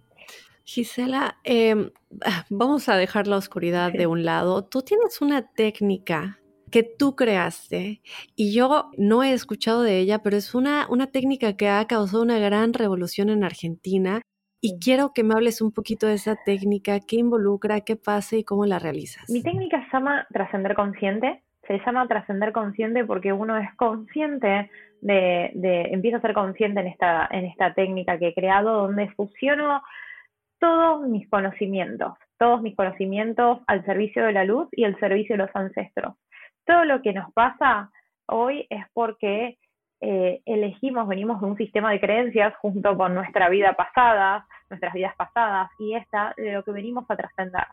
[0.67, 1.91] Gisela, em,
[2.25, 4.65] ah, vamos a dejar la oscuridad de un lado.
[4.65, 8.01] Tú tienes una técnica que tú creaste
[8.35, 12.21] y yo no he escuchado de ella, pero es una, una técnica que ha causado
[12.21, 14.21] una gran revolución en Argentina
[14.59, 18.43] y quiero que me hables un poquito de esa técnica, qué involucra, qué pasa y
[18.43, 19.29] cómo la realizas.
[19.29, 25.51] Mi técnica se llama trascender consciente se llama trascender consciente porque uno es consciente de,
[25.53, 29.81] de, empieza a ser consciente en esta, en esta técnica que he creado, donde fusiono
[30.59, 35.43] todos mis conocimientos, todos mis conocimientos al servicio de la luz y al servicio de
[35.43, 36.15] los ancestros.
[36.65, 37.91] Todo lo que nos pasa
[38.27, 39.57] hoy es porque
[39.99, 45.15] eh, elegimos, venimos de un sistema de creencias junto con nuestra vida pasada, nuestras vidas
[45.15, 47.65] pasadas, y esta de lo que venimos a trascender.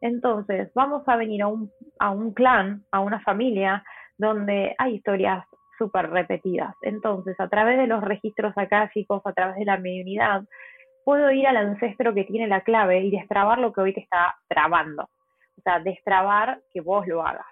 [0.00, 3.84] Entonces, vamos a venir a un, clan, a una familia,
[4.16, 5.44] donde hay historias
[5.76, 6.74] súper repetidas.
[6.82, 10.42] Entonces, a través de los registros akáshicos, a través de la mediunidad,
[11.08, 14.36] puedo ir al ancestro que tiene la clave y destrabar lo que hoy te está
[14.46, 15.04] trabando.
[15.56, 17.46] O sea, destrabar que vos lo hagas.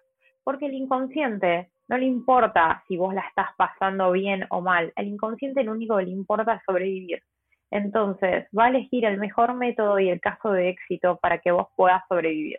[0.44, 4.92] Porque el inconsciente no le importa si vos la estás pasando bien o mal.
[4.94, 7.22] El inconsciente lo único que le importa es sobrevivir.
[7.70, 11.68] Entonces, va a elegir el mejor método y el caso de éxito para que vos
[11.76, 12.58] puedas sobrevivir.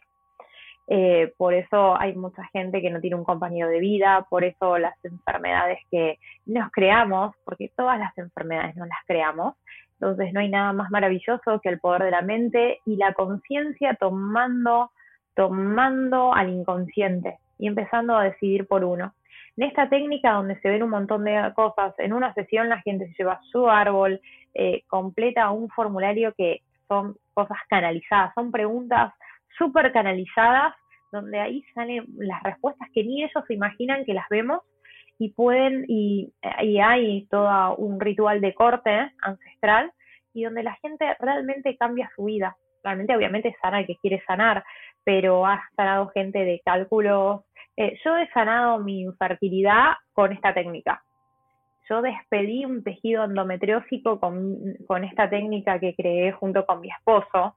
[0.88, 4.80] Eh, por eso hay mucha gente que no tiene un compañero de vida, por eso
[4.80, 9.56] las enfermedades que nos creamos, porque todas las enfermedades no las creamos,
[10.00, 13.96] entonces no hay nada más maravilloso que el poder de la mente y la conciencia
[13.96, 14.92] tomando,
[15.36, 19.14] tomando al inconsciente y empezando a decidir por uno.
[19.58, 23.08] En esta técnica donde se ven un montón de cosas, en una sesión la gente
[23.08, 24.22] se lleva su árbol,
[24.54, 29.14] eh, completa un formulario que son cosas canalizadas, son preguntas
[29.58, 30.76] súper canalizadas,
[31.12, 34.62] donde ahí salen las respuestas que ni ellos se imaginan que las vemos
[35.20, 39.92] y pueden, y, hay todo un ritual de corte ancestral
[40.34, 42.56] y donde la gente realmente cambia su vida.
[42.84, 44.64] Realmente, obviamente, sana el que quiere sanar,
[45.04, 47.42] pero ha sanado gente de cálculos,
[47.78, 51.04] eh, yo he sanado mi infertilidad con esta técnica.
[51.88, 57.56] Yo despedí un tejido endometriósico con, esta técnica que creé junto con mi esposo,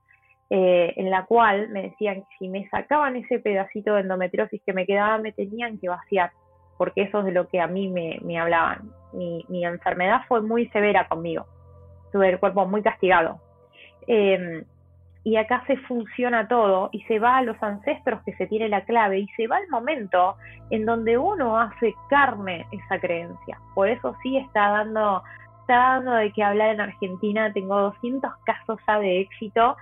[0.49, 4.73] eh, en la cual me decían que si me sacaban ese pedacito de endometriosis que
[4.73, 6.31] me quedaba, me tenían que vaciar,
[6.81, 8.89] porque eso es de lo que a mí me, hablaban.
[9.13, 11.45] Mi, mi, enfermedad fue muy severa conmigo,
[12.11, 13.39] tuve el cuerpo muy castigado.
[14.07, 14.65] Eh,
[15.23, 18.83] y acá se funciona todo y se va a los ancestros que se tiene la
[18.85, 20.37] clave y se va al momento
[20.71, 23.59] en donde uno hace carne esa creencia.
[23.75, 25.21] Por eso sí está dando,
[25.59, 27.53] está dando de que hablar en Argentina.
[27.53, 29.77] Tengo 200 casos ya de éxito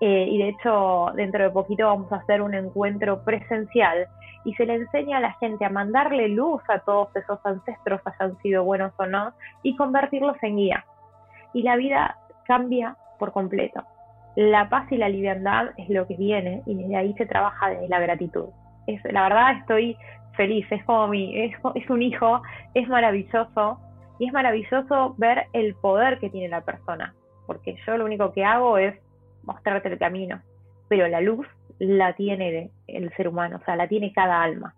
[0.00, 4.06] eh, y de hecho dentro de poquito vamos a hacer un encuentro presencial
[4.44, 8.36] y se le enseña a la gente a mandarle luz a todos esos ancestros, hayan
[8.38, 9.32] sido buenos o no,
[9.62, 10.84] y convertirlos en guía.
[11.52, 13.84] Y la vida cambia por completo
[14.36, 17.88] la paz y la liviandad es lo que viene y desde ahí se trabaja desde
[17.88, 18.46] la gratitud.
[18.86, 19.96] Es, la verdad estoy
[20.36, 22.42] feliz, es como mi, es, es un hijo,
[22.74, 23.78] es maravilloso
[24.18, 27.14] y es maravilloso ver el poder que tiene la persona,
[27.46, 28.94] porque yo lo único que hago es
[29.44, 30.40] mostrarte el camino,
[30.88, 31.46] pero la luz
[31.78, 34.74] la tiene el ser humano, o sea, la tiene cada alma.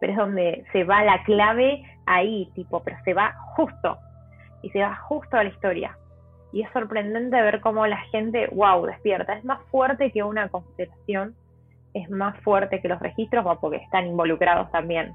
[0.00, 3.98] Pero es donde se va la clave ahí, tipo, pero se va justo,
[4.62, 5.96] y se va justo a la historia.
[6.52, 9.34] Y es sorprendente ver cómo la gente, wow, despierta.
[9.34, 11.34] Es más fuerte que una constelación,
[11.94, 15.12] es más fuerte que los registros, porque están involucrados también.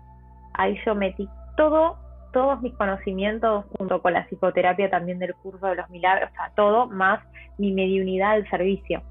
[0.54, 1.98] Ahí yo metí todo
[2.32, 6.52] todos mis conocimientos junto con la psicoterapia también del curso de los milagros, o sea,
[6.56, 7.22] todo más
[7.58, 9.02] mi mediunidad al servicio.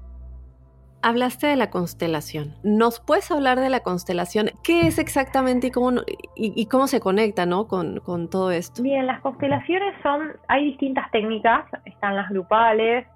[1.01, 2.55] Hablaste de la constelación.
[2.61, 4.49] ¿Nos puedes hablar de la constelación?
[4.63, 6.01] ¿Qué es exactamente y cómo,
[6.35, 7.67] y, cómo se conecta ¿no?
[7.67, 8.83] con, con, todo esto?
[8.83, 13.07] Bien, las constelaciones son, hay distintas técnicas, están las grupales,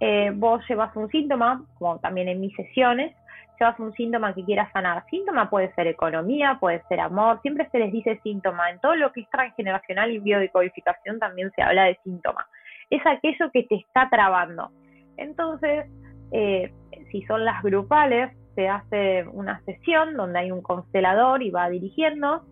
[0.00, 3.16] eh, vos llevas un síntoma, como también en mis sesiones,
[3.58, 5.04] llevas un síntoma que quieras sanar.
[5.10, 8.70] Síntoma puede ser economía, puede ser amor, siempre se les dice síntoma.
[8.70, 12.46] En todo lo que es transgeneracional y biodecodificación también se habla de síntoma.
[12.90, 14.70] Es aquello que te está trabando.
[15.16, 15.86] Entonces,
[16.32, 16.72] eh,
[17.10, 22.42] si son las grupales, se hace una sesión donde hay un constelador y va dirigiendo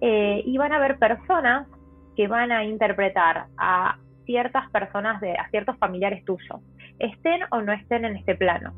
[0.00, 1.68] eh, y van a haber personas
[2.16, 6.60] que van a interpretar a ciertas personas, de, a ciertos familiares tuyos,
[6.98, 8.72] estén o no estén en este plano.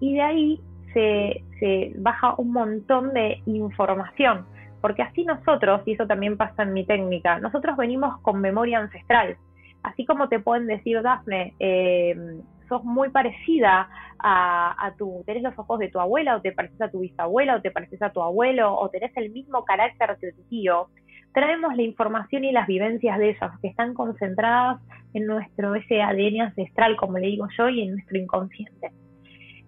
[0.00, 0.60] Y de ahí
[0.92, 4.46] se, baja un montón de información,
[4.80, 9.36] porque así nosotros, y eso también pasa en mi técnica, nosotros venimos con memoria ancestral.
[9.82, 12.16] Así como te pueden decir, Dafne, eh,
[12.68, 13.88] sos muy parecida
[14.18, 17.60] a, tu, tenés los ojos de tu abuela, o te pareces a tu bisabuela, o
[17.60, 20.88] te pareces a tu abuelo, o tenés el mismo carácter de tu tío.
[21.34, 24.80] Traemos la información y las vivencias de ellos, que están concentradas
[25.12, 28.92] en nuestro ese ADN ancestral, como le digo yo, y en nuestro inconsciente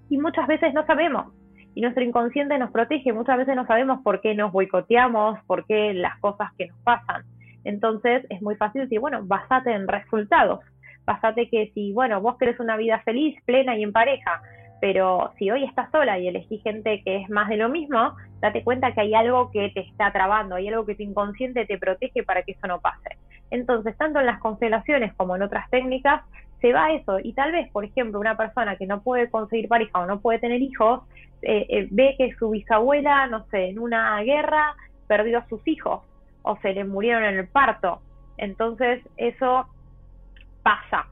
[0.09, 1.33] y muchas veces no sabemos.
[1.75, 5.93] Y nuestro inconsciente nos protege, muchas veces no sabemos por qué nos boicoteamos, por qué
[5.93, 7.25] las cosas que nos pasan.
[7.65, 10.61] Entonces es muy fácil decir, bueno, basate en resultados.
[11.07, 14.43] Basate que si, bueno, vos querés una vida feliz, plena y en pareja,
[14.81, 18.63] pero si hoy estás sola y elegís gente que es más de lo mismo, date
[18.63, 22.23] cuenta que hay algo que te está trabando, hay algo que tu inconsciente te protege
[22.23, 23.17] para que eso no pase.
[23.51, 26.23] Entonces, tanto en las constelaciones como en otras técnicas,
[26.61, 27.19] se va eso.
[27.23, 30.41] Y tal vez, por ejemplo, una persona que no puede conseguir pareja o no puede
[30.41, 31.03] tener hijos,
[31.43, 34.75] eh, eh, ve que su bisabuela, no sé, en una guerra
[35.07, 36.03] perdió a sus hijos
[36.43, 38.01] o se le murieron en el parto.
[38.39, 39.67] Entonces eso
[40.67, 41.07] pasa.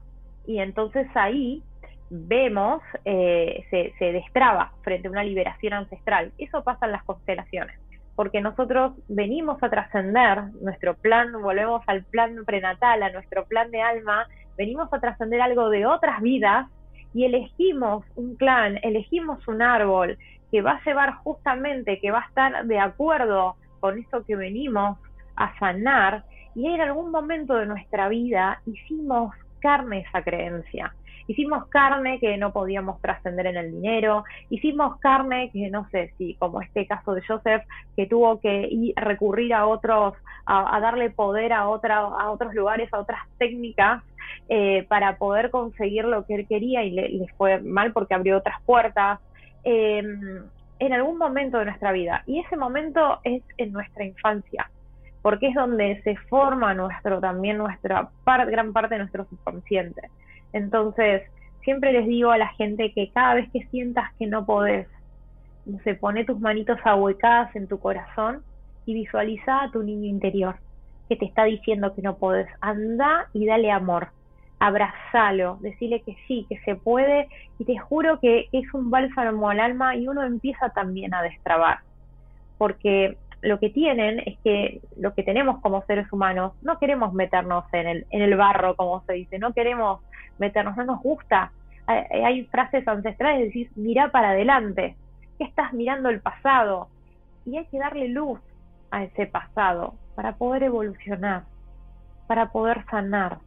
[0.49, 1.63] Y entonces ahí
[2.11, 6.33] vemos, eh, se, se destraba frente a una liberación ancestral.
[6.39, 7.79] Eso pasa en las constelaciones
[8.17, 13.81] porque nosotros venimos a trascender nuestro plan, volvemos al plan prenatal, a nuestro plan de
[13.81, 14.27] alma
[14.57, 16.69] venimos a trascender algo de otras vidas
[17.13, 20.17] y elegimos un clan, elegimos un árbol
[20.53, 24.97] que va a llevar justamente, que va a estar de acuerdo con eso que venimos
[25.35, 26.25] a sanar
[26.55, 29.35] y en algún momento de nuestra vida hicimos
[29.65, 30.95] carne esa creencia.
[31.27, 36.35] Hicimos carne que no podíamos trascender en el dinero, hicimos carne que no sé si,
[36.35, 37.63] como este caso de Joseph,
[37.97, 40.13] que tuvo que ir, recurrir a otros,
[40.45, 44.03] a, darle poder a, otra, a otros lugares, a otras técnicas
[44.51, 48.61] eh, para poder conseguir lo que él quería y le, fue mal porque abrió otras
[48.67, 49.19] puertas.
[49.65, 50.43] Em,
[50.79, 52.23] en algún momento de nuestra vida.
[52.27, 54.71] Y ese momento es en nuestra infancia,
[55.25, 60.11] porque es donde se forma nuestro, también nuestra gran parte de nuestro subconsciente.
[60.53, 61.23] Entonces,
[61.63, 64.87] siempre les digo a la gente que cada vez que sientas que no podés,
[65.83, 68.43] se pone tus manitos ahuecadas en tu corazón
[68.85, 70.57] y visualiza a tu niño interior
[71.09, 72.49] que te está diciendo que no podés.
[72.61, 74.09] Anda y dale amor
[74.59, 79.61] abrazalo, decirle que sí, que se puede y te juro que es un bálsamo al
[79.61, 81.79] alma y uno empieza también a destrabar,
[82.57, 87.65] porque lo que tienen es que lo que tenemos como seres humanos, no queremos meternos
[87.73, 90.01] en el, en el barro, como se dice, no queremos
[90.39, 91.53] meternos, no nos gusta.
[91.87, 94.97] Hay, frases ancestrales de decir, mira para adelante,
[95.39, 96.89] estás mirando el pasado
[97.45, 98.41] y hay que darle luz
[98.91, 101.43] a ese pasado para poder evolucionar,
[102.27, 103.39] para poder sanar.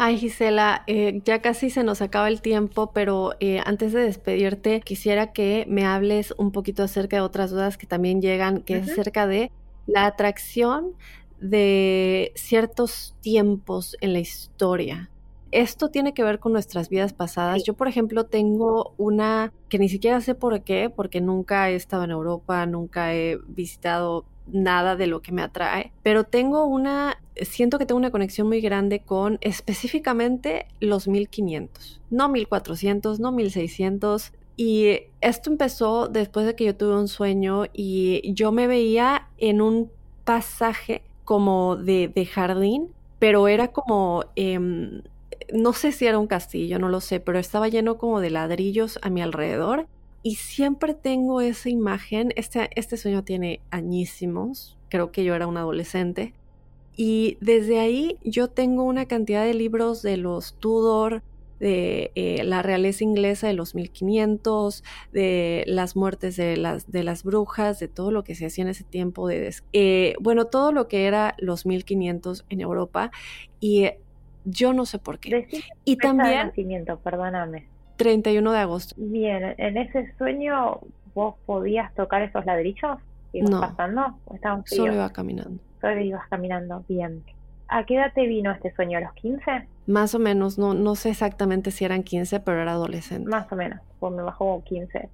[0.00, 4.80] Ay, Gisela, eh, ya casi se nos acaba el tiempo, pero eh, antes de despedirte,
[4.80, 8.92] quisiera que me hables un poquito acerca de otras dudas que también llegan, que es
[8.92, 9.50] acerca de
[9.88, 10.92] la atracción
[11.40, 15.10] de ciertos tiempos en la historia.
[15.50, 17.64] Esto tiene que ver con nuestras vidas pasadas.
[17.64, 22.04] Yo, por ejemplo, tengo una que ni siquiera sé por qué, porque nunca he estado
[22.04, 27.78] en Europa, nunca he visitado nada de lo que me atrae, pero tengo una, siento
[27.78, 34.32] que tengo una conexión muy grande con específicamente los 1500, no 1400, no 1600.
[34.56, 39.60] Y esto empezó después de que yo tuve un sueño y yo me veía en
[39.60, 39.92] un
[40.24, 42.88] pasaje como de, de jardín,
[43.18, 44.24] pero era como...
[44.34, 45.02] Em,
[45.52, 48.98] no sé si era un castillo, no lo sé, pero estaba lleno como de ladrillos
[49.02, 49.86] a mi alrededor
[50.22, 55.56] y siempre tengo esa imagen, este, este sueño tiene añísimos, creo que yo era un
[55.56, 56.34] adolescente,
[56.96, 61.22] y desde ahí yo tengo una cantidad de libros de los Tudor,
[61.60, 67.24] de eh, la realeza inglesa de los 1500, de las muertes de las, de las
[67.24, 70.88] brujas, de todo lo que se hacía en ese tiempo, de, eh, bueno, todo lo
[70.88, 73.10] que era los 1500 en Europa,
[73.60, 74.00] y eh,
[74.44, 75.48] yo no sé por qué.
[75.84, 76.48] y también...
[76.48, 77.66] nacimiento, perdóname.
[77.98, 78.94] 31 de agosto.
[78.96, 80.78] Bien, ¿en ese sueño
[81.14, 82.98] vos podías tocar esos ladrillos?
[83.32, 84.18] ¿Ibas no, pasando?
[84.64, 85.60] Solo iba caminando.
[85.82, 87.22] Solo ibas caminando, bien.
[87.68, 88.96] ¿A qué edad te vino este sueño?
[88.96, 89.66] ¿A los 15?
[89.86, 93.28] Más o menos, no, no sé exactamente si eran 15, pero era adolescente.
[93.28, 95.08] Más o menos, pues me bajó 15.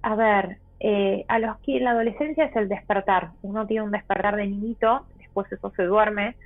[0.00, 3.32] A ver, eh, a los que la adolescencia es el despertar.
[3.42, 6.36] Uno tiene un despertar de niñito, después eso se duerme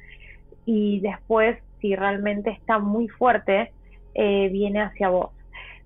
[0.65, 3.71] y después, si realmente está muy fuerte,
[4.15, 5.31] eh, viene hacia vos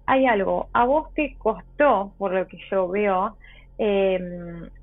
[0.06, 3.36] hay algo, a vos te costó, por lo que yo veo,
[3.78, 4.18] eh,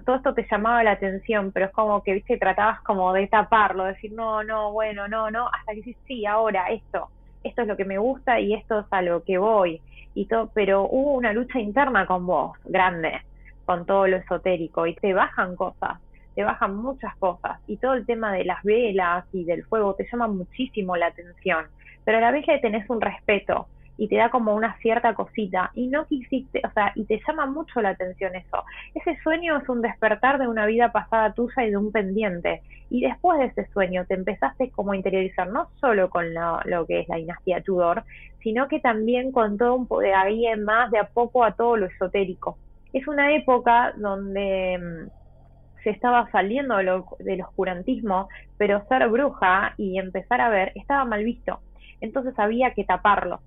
[0.06, 3.86] todo esto te llamaba la atención, pero es como que, viste, tratabas como de taparlo,
[3.86, 7.10] decir, no, no, bueno, no, no, hasta que dices, sí, ahora, esto,
[7.44, 9.82] esto es lo que me gusta y esto es a lo que voy,
[10.14, 13.22] y todo, pero hubo una lucha interna con vos, grande,
[13.66, 16.00] con todo lo esotérico, y te bajan cosas,
[16.36, 20.06] te bajan muchas cosas, y todo el tema de las velas y del fuego te
[20.12, 21.66] llama muchísimo la atención,
[22.04, 23.68] pero a la vez le tenés un respeto,
[24.04, 27.46] y te da como una cierta cosita y no quisiste, o sea, y te llama
[27.46, 28.66] mucho la atención eso.
[28.94, 32.62] Ese sueño es un despertar de una vida pasada tuya y de un pendiente.
[32.90, 36.86] Y después de ese sueño te empezaste como a interiorizar no solo con lo, lo
[36.86, 38.04] que es la dinastía Tudor,
[38.42, 41.86] sino que también con todo un poder ahí más de a poco a todo lo
[41.86, 42.58] esotérico.
[42.92, 48.28] Es una época donde mm, se estaba saliendo del oscurantismo,
[48.58, 51.62] pero ser bruja y empezar a ver estaba mal visto.
[52.02, 53.40] Entonces había que taparlo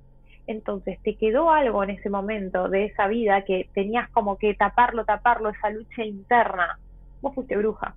[0.46, 5.04] entonces te quedó algo en ese momento de esa vida que tenías como que taparlo,
[5.04, 6.78] taparlo, esa lucha interna.
[7.20, 7.94] Vos fuiste bruja.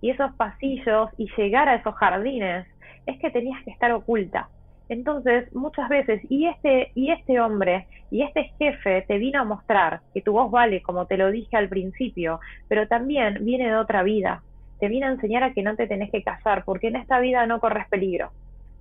[0.00, 2.66] Y esos pasillos y llegar a esos jardines
[3.06, 4.48] es que tenías que estar oculta.
[4.88, 10.00] Entonces, muchas veces, y este, y este hombre, y este jefe te vino a mostrar
[10.12, 14.02] que tu voz vale, como te lo dije al principio, pero también viene de otra
[14.02, 14.42] vida.
[14.80, 17.46] Te viene a enseñar a que no te tenés que casar, porque en esta vida
[17.46, 18.32] no corres peligro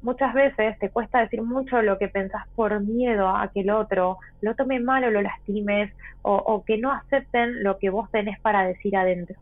[0.01, 4.17] muchas veces te cuesta decir mucho lo que pensás por miedo a que el otro
[4.41, 5.91] lo tome mal o lo lastimes
[6.21, 9.35] o, que no acepten lo que vos tenés para decir adentro.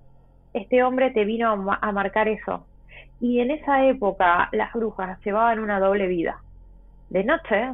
[0.54, 2.66] Este hombre te vino a, marcar eso.
[3.20, 6.40] Y en esa época las brujas llevaban una doble vida.
[7.10, 7.74] De noche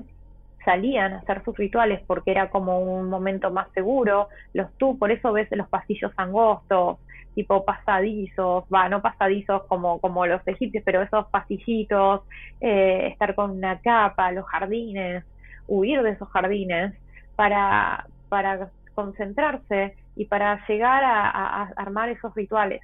[0.66, 4.30] salían a hacer sus rituales porque era como un momento más seguro.
[4.54, 6.98] Los tú, por eso ves los pasillos angostos,
[7.36, 12.22] tipo pasadizos, va, no pasadizos como, como los egipcios, pero esos pasillitos,
[12.62, 15.26] eh, estar con una capa, los jardines,
[15.68, 16.94] huir de esos jardines
[17.36, 22.82] para, para concentrarse y para llegar a, armar esos rituales.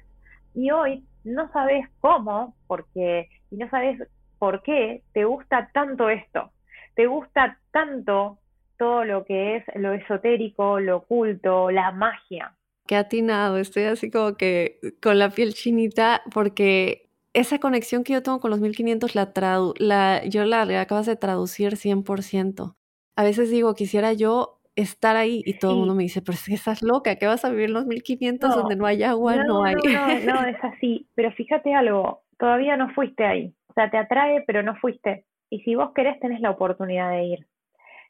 [0.54, 4.02] Y hoy no sabes cómo, porque, y no sabes
[4.38, 6.50] por qué te gusta tanto esto,
[6.94, 8.38] te gusta tanto
[8.78, 12.54] todo lo que es lo esotérico, lo oculto, la magia
[12.90, 18.22] qué atinado, estoy así como que con la piel chinita porque esa conexión que yo
[18.24, 19.32] tengo con los 1500 la,
[19.78, 22.74] la yo la, acabas de traducir 100%.
[23.14, 26.44] A veces digo, quisiera yo estar ahí y todo el mundo me dice, pero es
[26.44, 29.36] que estás loca, ¿qué vas a vivir en los 1500 donde no hay agua?
[29.36, 29.76] No, hay.
[29.76, 34.42] No, no, es así, pero fíjate algo, todavía no fuiste ahí, o sea, te atrae,
[34.48, 35.26] pero no fuiste.
[35.50, 37.46] Y si vos querés, tenés la oportunidad de ir.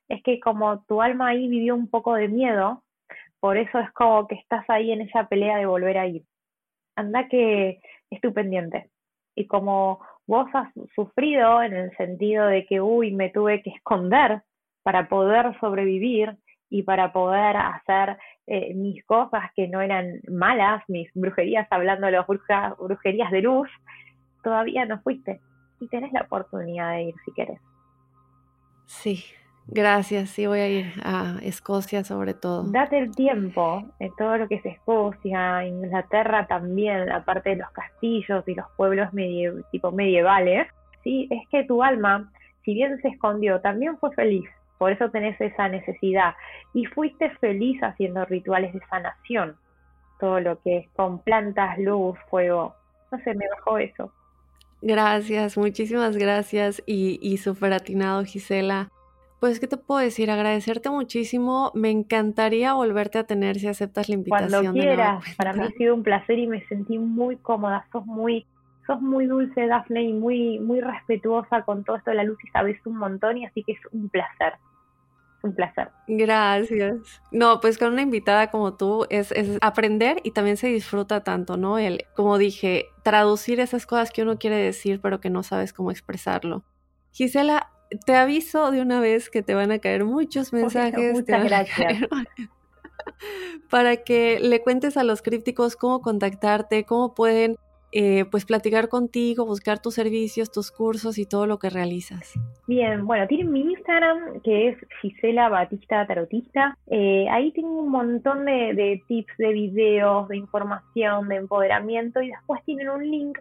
[0.08, 2.82] Es que como tu alma ahí vivió un poco de miedo,
[3.40, 6.24] por eso es como que estás ahí en esa pelea de volver a ir.
[6.96, 7.80] Anda que
[8.10, 8.90] es pendiente.
[9.34, 14.42] Y como vos has sufrido en el sentido de que, uy, me tuve que esconder
[14.82, 16.36] para poder sobrevivir
[16.68, 22.12] y para poder hacer eh, mis cosas que no eran malas, mis brujerías, hablando de
[22.12, 23.68] las brujerías de luz,
[24.42, 25.40] todavía no fuiste.
[25.80, 27.60] Y tenés la oportunidad de ir si querés.
[28.86, 29.24] Sí,
[29.72, 32.64] Gracias, sí voy a ir a Escocia sobre todo.
[32.64, 37.70] Date el tiempo en todo lo que es Escocia, Inglaterra también, la parte de los
[37.70, 39.10] castillos y los pueblos
[39.70, 40.66] tipo medievales.
[41.04, 42.32] Sí, es que tu alma,
[42.64, 44.48] si bien se escondió, también fue feliz.
[44.76, 46.34] Por eso tenés esa necesidad.
[46.74, 49.56] Y fuiste feliz haciendo rituales de sanación.
[50.18, 52.74] todo lo que es con plantas, luz, fuego.
[53.12, 54.12] No sé, me bajó eso.
[54.82, 58.90] Gracias, muchísimas gracias y, y súper atinado, Gisela.
[59.40, 60.30] Pues, ¿qué te puedo decir?
[60.30, 61.72] Agradecerte muchísimo.
[61.74, 64.64] Me encantaría volverte a tener si aceptas la invitación.
[64.64, 65.24] Cuando quieras.
[65.38, 67.86] Para mí ha sido un placer y me sentí muy cómoda.
[67.90, 68.46] Sos muy,
[68.86, 72.48] sos muy dulce, Dafne, y muy, muy respetuosa con todo esto de la luz y
[72.48, 74.54] sabes un montón, y así que es un placer.
[75.42, 75.90] Un placer.
[76.06, 76.96] Gracias.
[77.30, 81.56] No, pues con una invitada como tú es, es aprender y también se disfruta tanto,
[81.56, 81.78] ¿no?
[81.78, 85.90] El, como dije, traducir esas cosas que uno quiere decir pero que no sabes cómo
[85.90, 86.64] expresarlo.
[87.12, 87.70] Gisela,
[88.04, 91.12] te aviso de una vez que te van a caer muchos mensajes.
[91.12, 92.02] muchas gracias.
[93.70, 97.56] Para que le cuentes a los crípticos cómo contactarte, cómo pueden
[97.92, 102.34] eh, pues platicar contigo, buscar tus servicios, tus cursos y todo lo que realizas.
[102.68, 106.78] Bien, bueno, tienen mi Instagram que es Gisela Batista Tarotista.
[106.88, 112.62] Eh, ahí tengo un montón de, tips, de videos, de información, de empoderamiento y después
[112.64, 113.38] tienen un link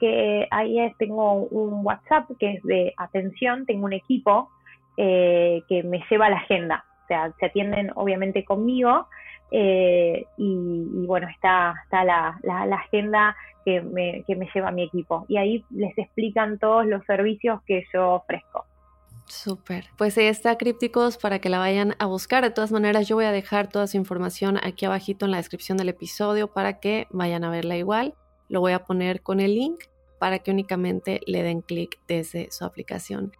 [0.00, 4.50] que ahí tengo un WhatsApp que es de atención, tengo un equipo
[4.96, 9.06] eh, que me lleva la agenda, o sea, se atienden obviamente conmigo
[9.54, 13.36] eh, y, bueno, está, está la, la, agenda
[13.66, 17.84] que me, que me lleva mi equipo y ahí les explican todos los servicios que
[17.92, 18.64] yo ofrezco.
[19.26, 19.86] Súper.
[19.96, 22.44] Pues ahí está Crípticos para que la vayan a buscar.
[22.44, 25.76] De todas maneras, yo voy a dejar toda su información aquí abajito en la descripción
[25.76, 28.14] del episodio para que vayan a verla igual.
[28.48, 29.84] Lo voy a poner con el link
[30.18, 33.32] para que únicamente le den clic desde su aplicación.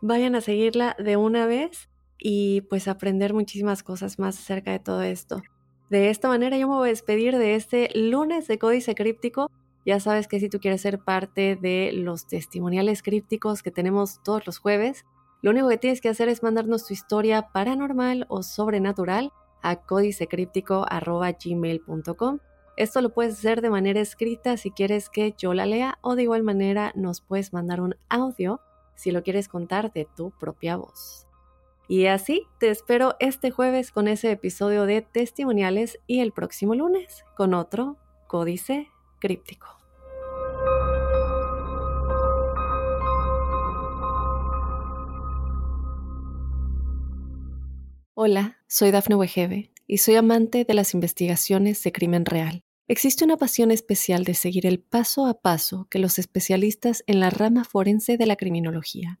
[0.00, 1.88] Vayan a seguirla de una vez
[2.18, 5.42] y pues aprender muchísimas cosas más acerca de todo esto.
[5.90, 9.50] De esta manera yo me voy a despedir de este lunes de Códice Críptico.
[9.86, 14.46] Ya sabes que si tú quieres ser parte de los testimoniales crípticos que tenemos todos
[14.46, 15.04] los jueves,
[15.40, 19.30] lo único que tienes que hacer es mandarnos tu historia paranormal o sobrenatural
[19.62, 22.38] a códicecríptico.gmail.com
[22.78, 26.22] esto lo puedes hacer de manera escrita si quieres que yo la lea o de
[26.22, 28.60] igual manera nos puedes mandar un audio
[28.94, 31.27] si lo quieres contar de tu propia voz.
[31.90, 37.24] Y así te espero este jueves con ese episodio de testimoniales y el próximo lunes
[37.34, 39.66] con otro códice críptico.
[48.12, 52.60] Hola, soy Dafne Wegebe y soy amante de las investigaciones de crimen real.
[52.86, 57.30] Existe una pasión especial de seguir el paso a paso que los especialistas en la
[57.30, 59.20] rama forense de la criminología